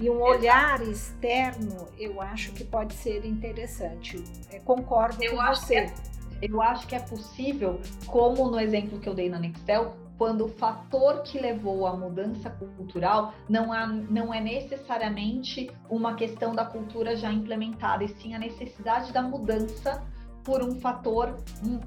E 0.00 0.08
um 0.08 0.22
olhar 0.22 0.80
externo, 0.80 1.86
eu 1.98 2.22
acho 2.22 2.52
que 2.52 2.64
pode 2.64 2.94
ser 2.94 3.26
interessante. 3.26 4.24
Eu 4.50 4.62
concordo 4.62 5.22
eu 5.22 5.36
com 5.36 5.46
você. 5.46 5.74
É, 5.74 5.94
eu 6.40 6.62
acho 6.62 6.86
que 6.86 6.94
é 6.94 7.00
possível, 7.00 7.78
como 8.06 8.50
no 8.50 8.58
exemplo 8.58 8.98
que 8.98 9.06
eu 9.06 9.14
dei 9.14 9.28
na 9.28 9.38
Nextel, 9.38 9.94
quando 10.16 10.46
o 10.46 10.48
fator 10.48 11.22
que 11.22 11.38
levou 11.38 11.86
à 11.86 11.94
mudança 11.94 12.48
cultural 12.48 13.34
não, 13.46 13.72
há, 13.72 13.86
não 13.86 14.32
é 14.32 14.40
necessariamente 14.40 15.70
uma 15.90 16.14
questão 16.14 16.54
da 16.54 16.64
cultura 16.64 17.14
já 17.14 17.30
implementada, 17.30 18.02
e 18.02 18.08
sim 18.08 18.34
a 18.34 18.38
necessidade 18.38 19.12
da 19.12 19.20
mudança 19.20 20.02
por 20.42 20.62
um 20.62 20.80
fator 20.80 21.36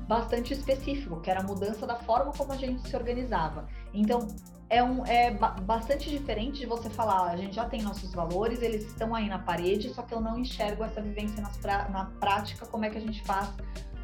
bastante 0.08 0.54
específico, 0.54 1.20
que 1.20 1.32
era 1.32 1.40
a 1.40 1.44
mudança 1.44 1.88
da 1.88 1.96
forma 1.96 2.32
como 2.32 2.52
a 2.52 2.58
gente 2.58 2.88
se 2.88 2.96
organizava. 2.96 3.68
Então, 3.92 4.28
é, 4.74 4.84
um, 4.84 5.06
é 5.06 5.32
bastante 5.62 6.10
diferente 6.10 6.62
de 6.62 6.66
você 6.66 6.90
falar, 6.90 7.30
a 7.30 7.38
gente 7.38 7.56
já 7.56 7.66
tem 7.66 7.84
nossos 7.84 8.12
valores, 8.12 8.62
eles 8.62 8.84
estão 8.86 9.14
aí 9.14 9.30
na 9.30 9.38
parede, 9.38 9.94
só 9.94 10.02
que 10.02 10.14
eu 10.14 10.20
não 10.20 10.40
enxergo 10.40 10.84
essa 10.84 11.00
vivência 11.00 11.44
pra, 11.62 11.88
na 11.90 12.06
prática, 12.06 12.66
como 12.66 12.84
é 12.84 12.90
que 12.90 12.98
a 12.98 13.02
gente 13.02 13.22
faz 13.24 13.50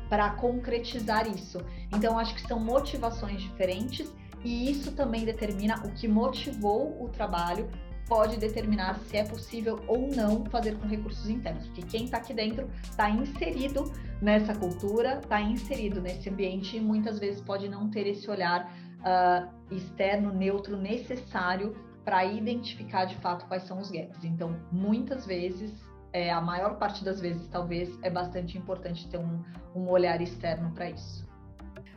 para 0.07 0.29
concretizar 0.31 1.27
isso. 1.27 1.59
Então, 1.91 2.19
acho 2.19 2.35
que 2.35 2.41
são 2.47 2.59
motivações 2.59 3.41
diferentes 3.41 4.13
e 4.43 4.69
isso 4.69 4.91
também 4.91 5.25
determina 5.25 5.81
o 5.83 5.91
que 5.93 6.07
motivou 6.07 7.03
o 7.03 7.09
trabalho, 7.09 7.67
pode 8.07 8.37
determinar 8.37 8.99
se 8.99 9.17
é 9.17 9.23
possível 9.23 9.79
ou 9.87 10.07
não 10.15 10.45
fazer 10.45 10.75
com 10.77 10.87
recursos 10.87 11.27
internos, 11.29 11.65
porque 11.67 11.81
quem 11.81 12.05
está 12.05 12.17
aqui 12.17 12.33
dentro 12.33 12.69
está 12.83 13.09
inserido 13.09 13.91
nessa 14.21 14.53
cultura, 14.53 15.19
está 15.19 15.41
inserido 15.41 15.99
nesse 15.99 16.29
ambiente 16.29 16.77
e 16.77 16.79
muitas 16.81 17.17
vezes 17.19 17.41
pode 17.41 17.67
não 17.67 17.89
ter 17.89 18.05
esse 18.07 18.29
olhar 18.29 18.71
uh, 18.99 19.49
externo, 19.73 20.33
neutro, 20.33 20.77
necessário 20.77 21.75
para 22.03 22.25
identificar 22.25 23.05
de 23.05 23.15
fato 23.17 23.45
quais 23.45 23.63
são 23.63 23.79
os 23.79 23.91
gaps. 23.91 24.23
Então, 24.23 24.55
muitas 24.71 25.25
vezes 25.25 25.73
é, 26.11 26.31
a 26.31 26.41
maior 26.41 26.77
parte 26.77 27.03
das 27.03 27.19
vezes, 27.19 27.47
talvez, 27.47 27.97
é 28.01 28.09
bastante 28.09 28.57
importante 28.57 29.07
ter 29.07 29.17
um, 29.17 29.43
um 29.75 29.87
olhar 29.89 30.21
externo 30.21 30.71
para 30.71 30.89
isso. 30.89 31.27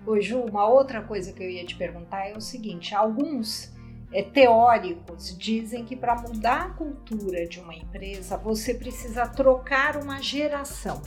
Ô 0.06 0.20
Ju, 0.20 0.40
uma 0.40 0.68
outra 0.68 1.02
coisa 1.02 1.32
que 1.32 1.42
eu 1.42 1.48
ia 1.48 1.64
te 1.64 1.76
perguntar 1.76 2.28
é 2.28 2.36
o 2.36 2.40
seguinte: 2.40 2.94
alguns 2.94 3.72
é, 4.12 4.22
teóricos 4.22 5.36
dizem 5.38 5.84
que 5.84 5.96
para 5.96 6.20
mudar 6.20 6.66
a 6.66 6.70
cultura 6.70 7.46
de 7.46 7.60
uma 7.60 7.74
empresa 7.74 8.36
você 8.36 8.74
precisa 8.74 9.26
trocar 9.26 9.96
uma 9.96 10.20
geração. 10.20 11.00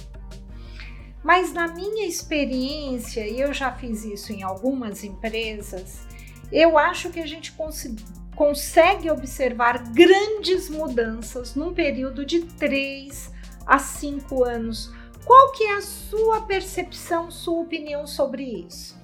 Mas 1.26 1.52
na 1.52 1.68
minha 1.68 2.08
experiência, 2.08 3.28
e 3.28 3.42
eu 3.42 3.52
já 3.52 3.72
fiz 3.74 4.06
isso 4.06 4.32
em 4.32 4.44
algumas 4.44 5.04
empresas, 5.04 6.08
eu 6.52 6.78
acho 6.78 7.10
que 7.10 7.20
a 7.20 7.26
gente 7.26 7.52
cons 7.52 7.88
consegue 8.36 9.10
observar 9.10 9.92
grandes 9.94 10.70
mudanças 10.70 11.56
num 11.56 11.74
período 11.74 12.26
de 12.26 12.42
3 12.42 13.32
a 13.66 13.80
5 13.80 14.44
anos 14.44 14.92
qual 15.26 15.52
que 15.54 15.64
é 15.64 15.78
a 15.78 15.82
sua 15.82 16.42
percepção, 16.42 17.32
sua 17.32 17.62
opinião 17.62 18.06
sobre 18.06 18.44
isso? 18.44 18.96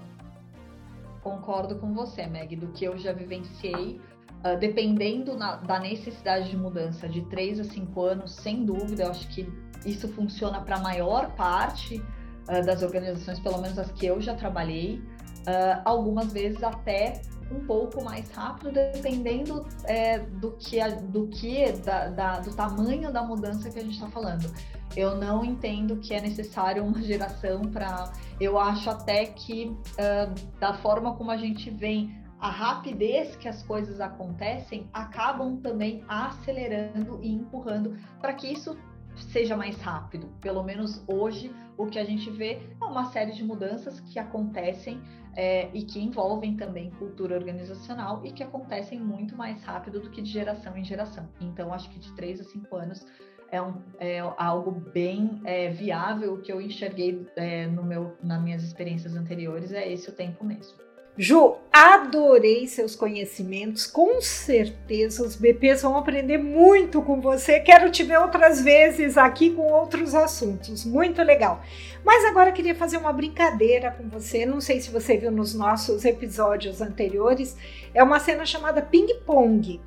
Concordo 1.24 1.76
com 1.80 1.94
você, 1.96 2.28
Meg, 2.28 2.56
do 2.56 2.68
que 2.68 2.86
eu 2.86 2.96
já 2.98 3.12
vivenciei. 3.12 4.00
Uh, 4.44 4.58
dependendo 4.60 5.36
na, 5.36 5.56
da 5.56 5.80
necessidade 5.80 6.50
de 6.50 6.58
mudança 6.58 7.08
de 7.10 7.22
3 7.26 7.60
a 7.60 7.64
5 7.64 8.02
anos, 8.02 8.36
sem 8.36 8.64
dúvida, 8.64 9.04
eu 9.04 9.12
acho 9.12 9.28
que 9.30 9.52
isso 9.86 10.08
funciona 10.10 10.62
para 10.62 10.78
a 10.78 10.80
maior 10.80 11.32
parte 11.32 11.98
uh, 11.98 12.66
das 12.66 12.84
organizações, 12.84 13.40
pelo 13.40 13.60
menos 13.60 13.78
as 13.78 13.92
que 13.92 14.06
eu 14.06 14.22
já 14.22 14.36
trabalhei, 14.36 15.02
uh, 15.42 15.82
algumas 15.86 16.32
vezes 16.32 16.64
até 16.64 17.22
um 17.52 17.66
pouco 17.66 18.04
mais 18.04 18.32
rápido, 18.32 18.72
dependendo 18.72 19.66
é, 19.84 20.20
do 20.20 20.52
que, 20.52 20.80
do, 21.10 21.28
que 21.28 21.72
da, 21.84 22.08
da, 22.08 22.40
do 22.40 22.56
tamanho 22.56 23.12
da 23.12 23.22
mudança 23.24 23.70
que 23.70 23.78
a 23.78 23.82
gente 23.82 23.96
está 23.96 24.08
falando. 24.08 24.50
Eu 24.96 25.16
não 25.16 25.44
entendo 25.44 25.98
que 25.98 26.14
é 26.14 26.22
necessário 26.22 26.84
uma 26.84 27.00
geração 27.04 27.62
para. 27.62 28.12
Eu 28.40 28.58
acho 28.58 28.90
até 28.90 29.26
que, 29.26 29.66
uh, 29.68 30.60
da 30.60 30.74
forma 30.76 31.16
como 31.16 31.32
a 31.32 31.38
gente 31.38 31.70
vem, 31.70 32.22
a 32.40 32.50
rapidez 32.50 33.36
que 33.36 33.48
as 33.48 33.62
coisas 33.62 34.02
acontecem 34.02 34.90
acabam 34.92 35.58
também 35.58 36.04
acelerando 36.08 37.20
e 37.22 37.32
empurrando 37.32 37.96
para 38.20 38.34
que 38.34 38.52
isso 38.52 38.76
seja 39.16 39.56
mais 39.56 39.80
rápido. 39.82 40.28
Pelo 40.42 40.64
menos 40.64 41.04
hoje, 41.08 41.54
o 41.78 41.86
que 41.86 42.00
a 42.00 42.04
gente 42.04 42.30
vê 42.30 42.62
é 42.82 42.86
uma 42.86 43.06
série 43.06 43.32
de 43.32 43.44
mudanças 43.44 44.00
que 44.00 44.20
acontecem 44.20 45.02
é, 45.36 45.70
e 45.74 45.84
que 45.84 46.00
envolvem 46.00 46.56
também 46.56 46.92
cultura 46.92 47.36
organizacional 47.36 48.22
e 48.26 48.32
que 48.32 48.44
acontecem 48.44 49.00
muito 49.00 49.36
mais 49.36 49.64
rápido 49.64 50.00
do 50.00 50.10
que 50.10 50.22
de 50.22 50.30
geração 50.30 50.78
em 50.78 50.84
geração. 50.84 51.30
Então, 51.40 51.74
acho 51.74 51.90
que 51.90 52.00
de 52.00 52.12
três 52.14 52.40
a 52.40 52.44
cinco 52.44 52.76
anos 52.76 53.06
é, 53.52 53.62
um, 53.62 53.74
é 54.00 54.20
algo 54.38 54.72
bem 54.72 55.42
é, 55.44 55.70
viável 55.70 56.42
que 56.42 56.52
eu 56.52 56.62
enxerguei 56.62 57.28
é, 57.36 57.68
no 57.68 57.84
meu, 57.84 58.18
nas 58.24 58.42
minhas 58.42 58.64
experiências 58.64 59.16
anteriores, 59.16 59.72
é 59.74 59.92
esse 59.92 60.10
o 60.10 60.14
tempo 60.14 60.44
mesmo. 60.44 60.78
Ju, 61.24 61.58
adorei 61.72 62.68
seus 62.68 62.96
conhecimentos. 62.96 63.86
Com 63.86 64.20
certeza 64.22 65.24
os 65.24 65.36
BPs 65.36 65.84
vão 65.84 65.96
aprender 65.96 66.40
muito 66.40 67.00
com 67.04 67.22
você. 67.22 67.60
Quero 67.60 67.92
te 67.92 68.02
ver 68.02 68.18
outras 68.18 68.60
vezes 68.60 69.20
aqui 69.20 69.52
com 69.52 69.72
outros 69.72 70.16
assuntos. 70.16 70.84
Muito 70.84 71.22
legal. 71.22 71.62
Mas 72.04 72.26
agora 72.26 72.52
queria 72.52 72.74
fazer 72.74 72.98
uma 72.98 73.14
brincadeira 73.14 73.92
com 73.92 74.10
você. 74.10 74.48
Não 74.48 74.60
sei 74.60 74.82
se 74.82 74.90
você 74.90 75.16
viu 75.16 75.30
nos 75.30 75.54
nossos 75.54 76.06
episódios 76.06 76.82
anteriores. 76.82 77.56
É 77.94 78.02
uma 78.02 78.20
cena 78.20 78.44
chamada 78.44 78.82
ping-pong. 78.82 79.80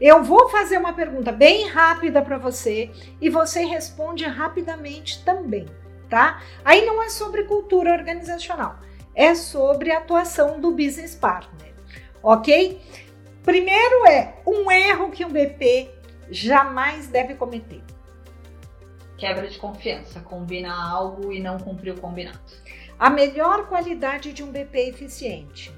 Eu 0.00 0.24
vou 0.24 0.48
fazer 0.48 0.76
uma 0.76 0.92
pergunta 0.92 1.30
bem 1.30 1.68
rápida 1.68 2.20
para 2.20 2.36
você 2.36 2.90
e 3.20 3.30
você 3.30 3.64
responde 3.64 4.24
rapidamente 4.24 5.24
também, 5.24 5.66
tá? 6.08 6.42
Aí 6.64 6.84
não 6.84 7.00
é 7.00 7.08
sobre 7.08 7.44
cultura 7.44 7.92
organizacional 7.92 8.89
é 9.14 9.34
sobre 9.34 9.90
a 9.90 9.98
atuação 9.98 10.60
do 10.60 10.70
business 10.70 11.14
partner, 11.14 11.74
ok? 12.22 12.80
Primeiro 13.42 14.06
é 14.06 14.34
um 14.46 14.70
erro 14.70 15.10
que 15.10 15.24
um 15.24 15.30
BP 15.30 15.90
jamais 16.30 17.08
deve 17.08 17.34
cometer. 17.34 17.82
Quebra 19.16 19.48
de 19.48 19.58
confiança, 19.58 20.20
combina 20.20 20.72
algo 20.72 21.32
e 21.32 21.40
não 21.40 21.58
cumprir 21.58 21.94
o 21.94 22.00
combinado. 22.00 22.38
A 22.98 23.10
melhor 23.10 23.68
qualidade 23.68 24.32
de 24.32 24.42
um 24.42 24.50
BP 24.50 24.88
eficiente. 24.88 25.72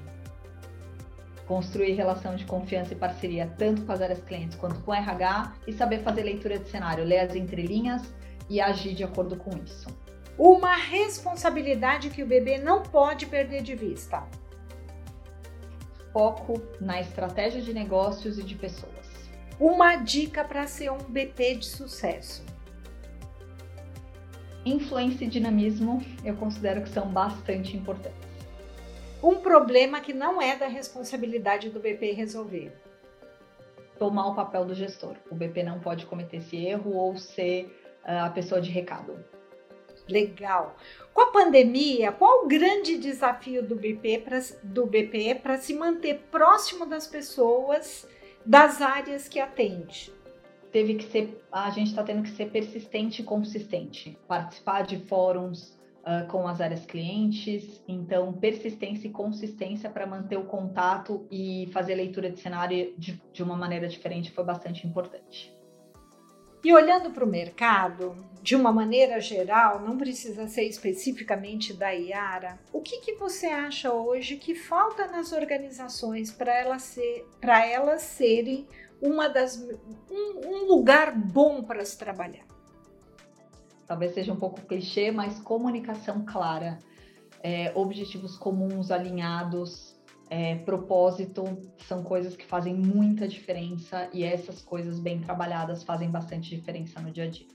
Construir 1.46 1.92
relação 1.94 2.36
de 2.36 2.44
confiança 2.44 2.92
e 2.92 2.96
parceria 2.96 3.52
tanto 3.58 3.82
com 3.82 3.92
as 3.92 4.00
áreas 4.00 4.20
clientes 4.22 4.56
quanto 4.56 4.80
com 4.80 4.90
o 4.90 4.94
RH 4.94 5.54
e 5.66 5.72
saber 5.72 6.02
fazer 6.02 6.22
leitura 6.22 6.58
de 6.58 6.68
cenário, 6.68 7.04
ler 7.04 7.20
as 7.20 7.34
entrelinhas 7.34 8.02
e 8.48 8.60
agir 8.60 8.94
de 8.94 9.04
acordo 9.04 9.36
com 9.36 9.50
isso. 9.58 9.88
Uma 10.38 10.74
responsabilidade 10.76 12.08
que 12.08 12.22
o 12.22 12.26
bebê 12.26 12.58
não 12.58 12.82
pode 12.82 13.26
perder 13.26 13.62
de 13.62 13.74
vista. 13.74 14.26
Foco 16.12 16.60
na 16.80 17.00
estratégia 17.00 17.60
de 17.60 17.74
negócios 17.74 18.38
e 18.38 18.42
de 18.42 18.54
pessoas. 18.54 19.30
Uma 19.60 19.96
dica 19.96 20.42
para 20.42 20.66
ser 20.66 20.90
um 20.90 20.98
BP 20.98 21.56
de 21.56 21.66
sucesso. 21.66 22.44
Influência 24.64 25.24
e 25.24 25.28
dinamismo 25.28 26.02
eu 26.24 26.36
considero 26.36 26.82
que 26.82 26.88
são 26.88 27.08
bastante 27.08 27.76
importantes. 27.76 28.32
Um 29.22 29.36
problema 29.36 30.00
que 30.00 30.12
não 30.12 30.40
é 30.40 30.56
da 30.56 30.66
responsabilidade 30.66 31.68
do 31.70 31.78
BP 31.78 32.12
resolver. 32.12 32.72
Tomar 33.98 34.28
o 34.28 34.34
papel 34.34 34.64
do 34.64 34.74
gestor. 34.74 35.14
O 35.30 35.34
BP 35.34 35.62
não 35.62 35.78
pode 35.78 36.06
cometer 36.06 36.38
esse 36.38 36.56
erro 36.56 36.92
ou 36.96 37.16
ser 37.16 37.66
uh, 38.04 38.24
a 38.24 38.30
pessoa 38.30 38.60
de 38.60 38.70
recado. 38.70 39.24
Legal. 40.08 40.76
Com 41.14 41.22
a 41.22 41.30
pandemia, 41.30 42.12
qual 42.12 42.44
o 42.44 42.48
grande 42.48 42.98
desafio 42.98 43.62
do 43.62 43.76
BP 43.76 44.18
pra, 44.18 44.38
do 44.62 44.86
BPE 44.86 45.36
para 45.42 45.58
se 45.58 45.74
manter 45.74 46.20
próximo 46.30 46.86
das 46.86 47.06
pessoas 47.06 48.08
das 48.44 48.80
áreas 48.80 49.28
que 49.28 49.38
atende? 49.38 50.12
Teve 50.70 50.94
que 50.94 51.04
ser, 51.04 51.44
a 51.52 51.70
gente 51.70 51.88
está 51.88 52.02
tendo 52.02 52.22
que 52.22 52.30
ser 52.30 52.50
persistente 52.50 53.20
e 53.20 53.24
consistente, 53.24 54.18
participar 54.26 54.82
de 54.82 54.98
fóruns 55.00 55.78
uh, 56.02 56.26
com 56.28 56.48
as 56.48 56.60
áreas 56.60 56.86
clientes, 56.86 57.82
então 57.86 58.32
persistência 58.32 59.06
e 59.06 59.10
consistência 59.10 59.90
para 59.90 60.06
manter 60.06 60.38
o 60.38 60.44
contato 60.44 61.26
e 61.30 61.68
fazer 61.72 61.94
leitura 61.94 62.30
de 62.30 62.40
cenário 62.40 62.94
de, 62.96 63.20
de 63.32 63.42
uma 63.42 63.54
maneira 63.54 63.86
diferente 63.86 64.32
foi 64.32 64.44
bastante 64.44 64.86
importante. 64.86 65.54
E 66.64 66.72
olhando 66.72 67.10
para 67.10 67.24
o 67.24 67.28
mercado, 67.28 68.14
de 68.40 68.54
uma 68.54 68.72
maneira 68.72 69.20
geral, 69.20 69.80
não 69.80 69.98
precisa 69.98 70.46
ser 70.46 70.62
especificamente 70.62 71.72
da 71.72 71.90
Iara, 71.90 72.58
o 72.72 72.80
que, 72.80 73.00
que 73.00 73.14
você 73.14 73.46
acha 73.46 73.92
hoje 73.92 74.36
que 74.36 74.54
falta 74.54 75.06
nas 75.08 75.32
organizações 75.32 76.30
para 76.30 76.54
elas, 76.54 76.82
ser, 76.82 77.26
elas 77.40 78.02
serem 78.02 78.66
uma 79.00 79.28
das, 79.28 79.56
um, 80.08 80.40
um 80.46 80.66
lugar 80.66 81.12
bom 81.16 81.62
para 81.64 81.84
se 81.84 81.98
trabalhar? 81.98 82.44
Talvez 83.86 84.14
seja 84.14 84.32
um 84.32 84.36
pouco 84.36 84.60
clichê, 84.62 85.10
mas 85.10 85.40
comunicação 85.40 86.24
clara, 86.24 86.78
é, 87.42 87.72
objetivos 87.74 88.36
comuns 88.36 88.90
alinhados, 88.92 89.96
é, 90.34 90.54
propósito 90.54 91.44
são 91.86 92.02
coisas 92.02 92.34
que 92.34 92.46
fazem 92.46 92.72
muita 92.72 93.28
diferença 93.28 94.08
e 94.14 94.24
essas 94.24 94.62
coisas 94.62 94.98
bem 94.98 95.20
trabalhadas 95.20 95.82
fazem 95.82 96.10
bastante 96.10 96.56
diferença 96.56 96.98
no 97.00 97.10
dia 97.10 97.24
a 97.24 97.26
dia. 97.28 97.46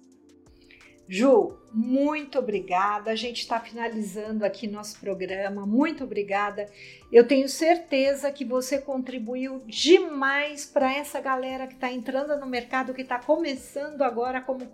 Ju, 1.10 1.58
muito 1.74 2.38
obrigada. 2.38 3.10
A 3.10 3.16
gente 3.16 3.40
está 3.40 3.60
finalizando 3.60 4.46
aqui 4.46 4.68
nosso 4.68 5.00
programa. 5.00 5.66
Muito 5.66 6.04
obrigada. 6.04 6.70
Eu 7.12 7.26
tenho 7.26 7.48
certeza 7.50 8.32
que 8.32 8.46
você 8.46 8.80
contribuiu 8.80 9.64
demais 9.66 10.66
para 10.66 10.94
essa 10.94 11.20
galera 11.20 11.66
que 11.66 11.76
está 11.76 11.92
entrando 11.92 12.38
no 12.38 12.46
mercado, 12.46 12.94
que 12.94 13.02
está 13.02 13.18
começando 13.18 14.04
agora 14.04 14.42
como 14.42 14.70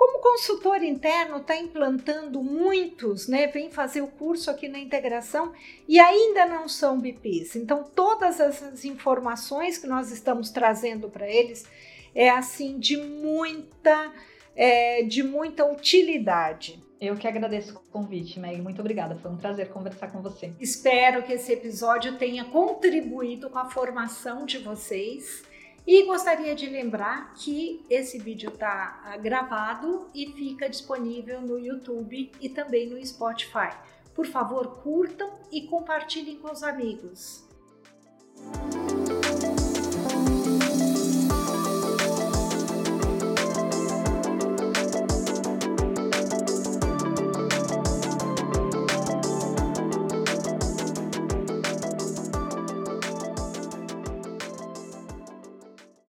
como 0.00 0.18
consultor 0.18 0.82
interno, 0.82 1.36
está 1.36 1.54
implantando 1.54 2.42
muitos, 2.42 3.28
né? 3.28 3.48
Vem 3.48 3.70
fazer 3.70 4.00
o 4.00 4.06
curso 4.06 4.50
aqui 4.50 4.66
na 4.66 4.78
integração 4.78 5.52
e 5.86 6.00
ainda 6.00 6.46
não 6.46 6.66
são 6.66 6.98
BPs. 6.98 7.54
Então, 7.54 7.84
todas 7.84 8.40
essas 8.40 8.86
informações 8.86 9.76
que 9.76 9.86
nós 9.86 10.10
estamos 10.10 10.48
trazendo 10.48 11.10
para 11.10 11.28
eles 11.28 11.66
é 12.14 12.30
assim 12.30 12.78
de 12.78 12.96
muita, 12.96 14.10
é, 14.56 15.02
de 15.02 15.22
muita 15.22 15.66
utilidade. 15.66 16.82
Eu 16.98 17.14
que 17.16 17.28
agradeço 17.28 17.76
o 17.76 17.80
convite, 17.92 18.40
Meg. 18.40 18.58
Muito 18.58 18.80
obrigada. 18.80 19.16
Foi 19.16 19.30
um 19.30 19.36
prazer 19.36 19.68
conversar 19.68 20.10
com 20.10 20.22
você. 20.22 20.50
Espero 20.58 21.22
que 21.24 21.34
esse 21.34 21.52
episódio 21.52 22.16
tenha 22.16 22.46
contribuído 22.46 23.50
com 23.50 23.58
a 23.58 23.68
formação 23.68 24.46
de 24.46 24.56
vocês 24.56 25.42
e 25.86 26.04
gostaria 26.04 26.54
de 26.54 26.66
lembrar 26.66 27.32
que 27.34 27.84
esse 27.88 28.18
vídeo 28.18 28.50
está 28.50 29.02
ah, 29.04 29.16
gravado 29.16 30.08
e 30.14 30.26
fica 30.32 30.68
disponível 30.68 31.40
no 31.40 31.58
YouTube 31.58 32.30
e 32.40 32.48
também 32.48 32.88
no 32.88 33.04
Spotify. 33.04 33.70
Por 34.14 34.26
favor, 34.26 34.82
curtam 34.82 35.30
e 35.50 35.62
compartilhem 35.62 36.36
com 36.36 36.50
os 36.50 36.62
amigos. 36.62 37.48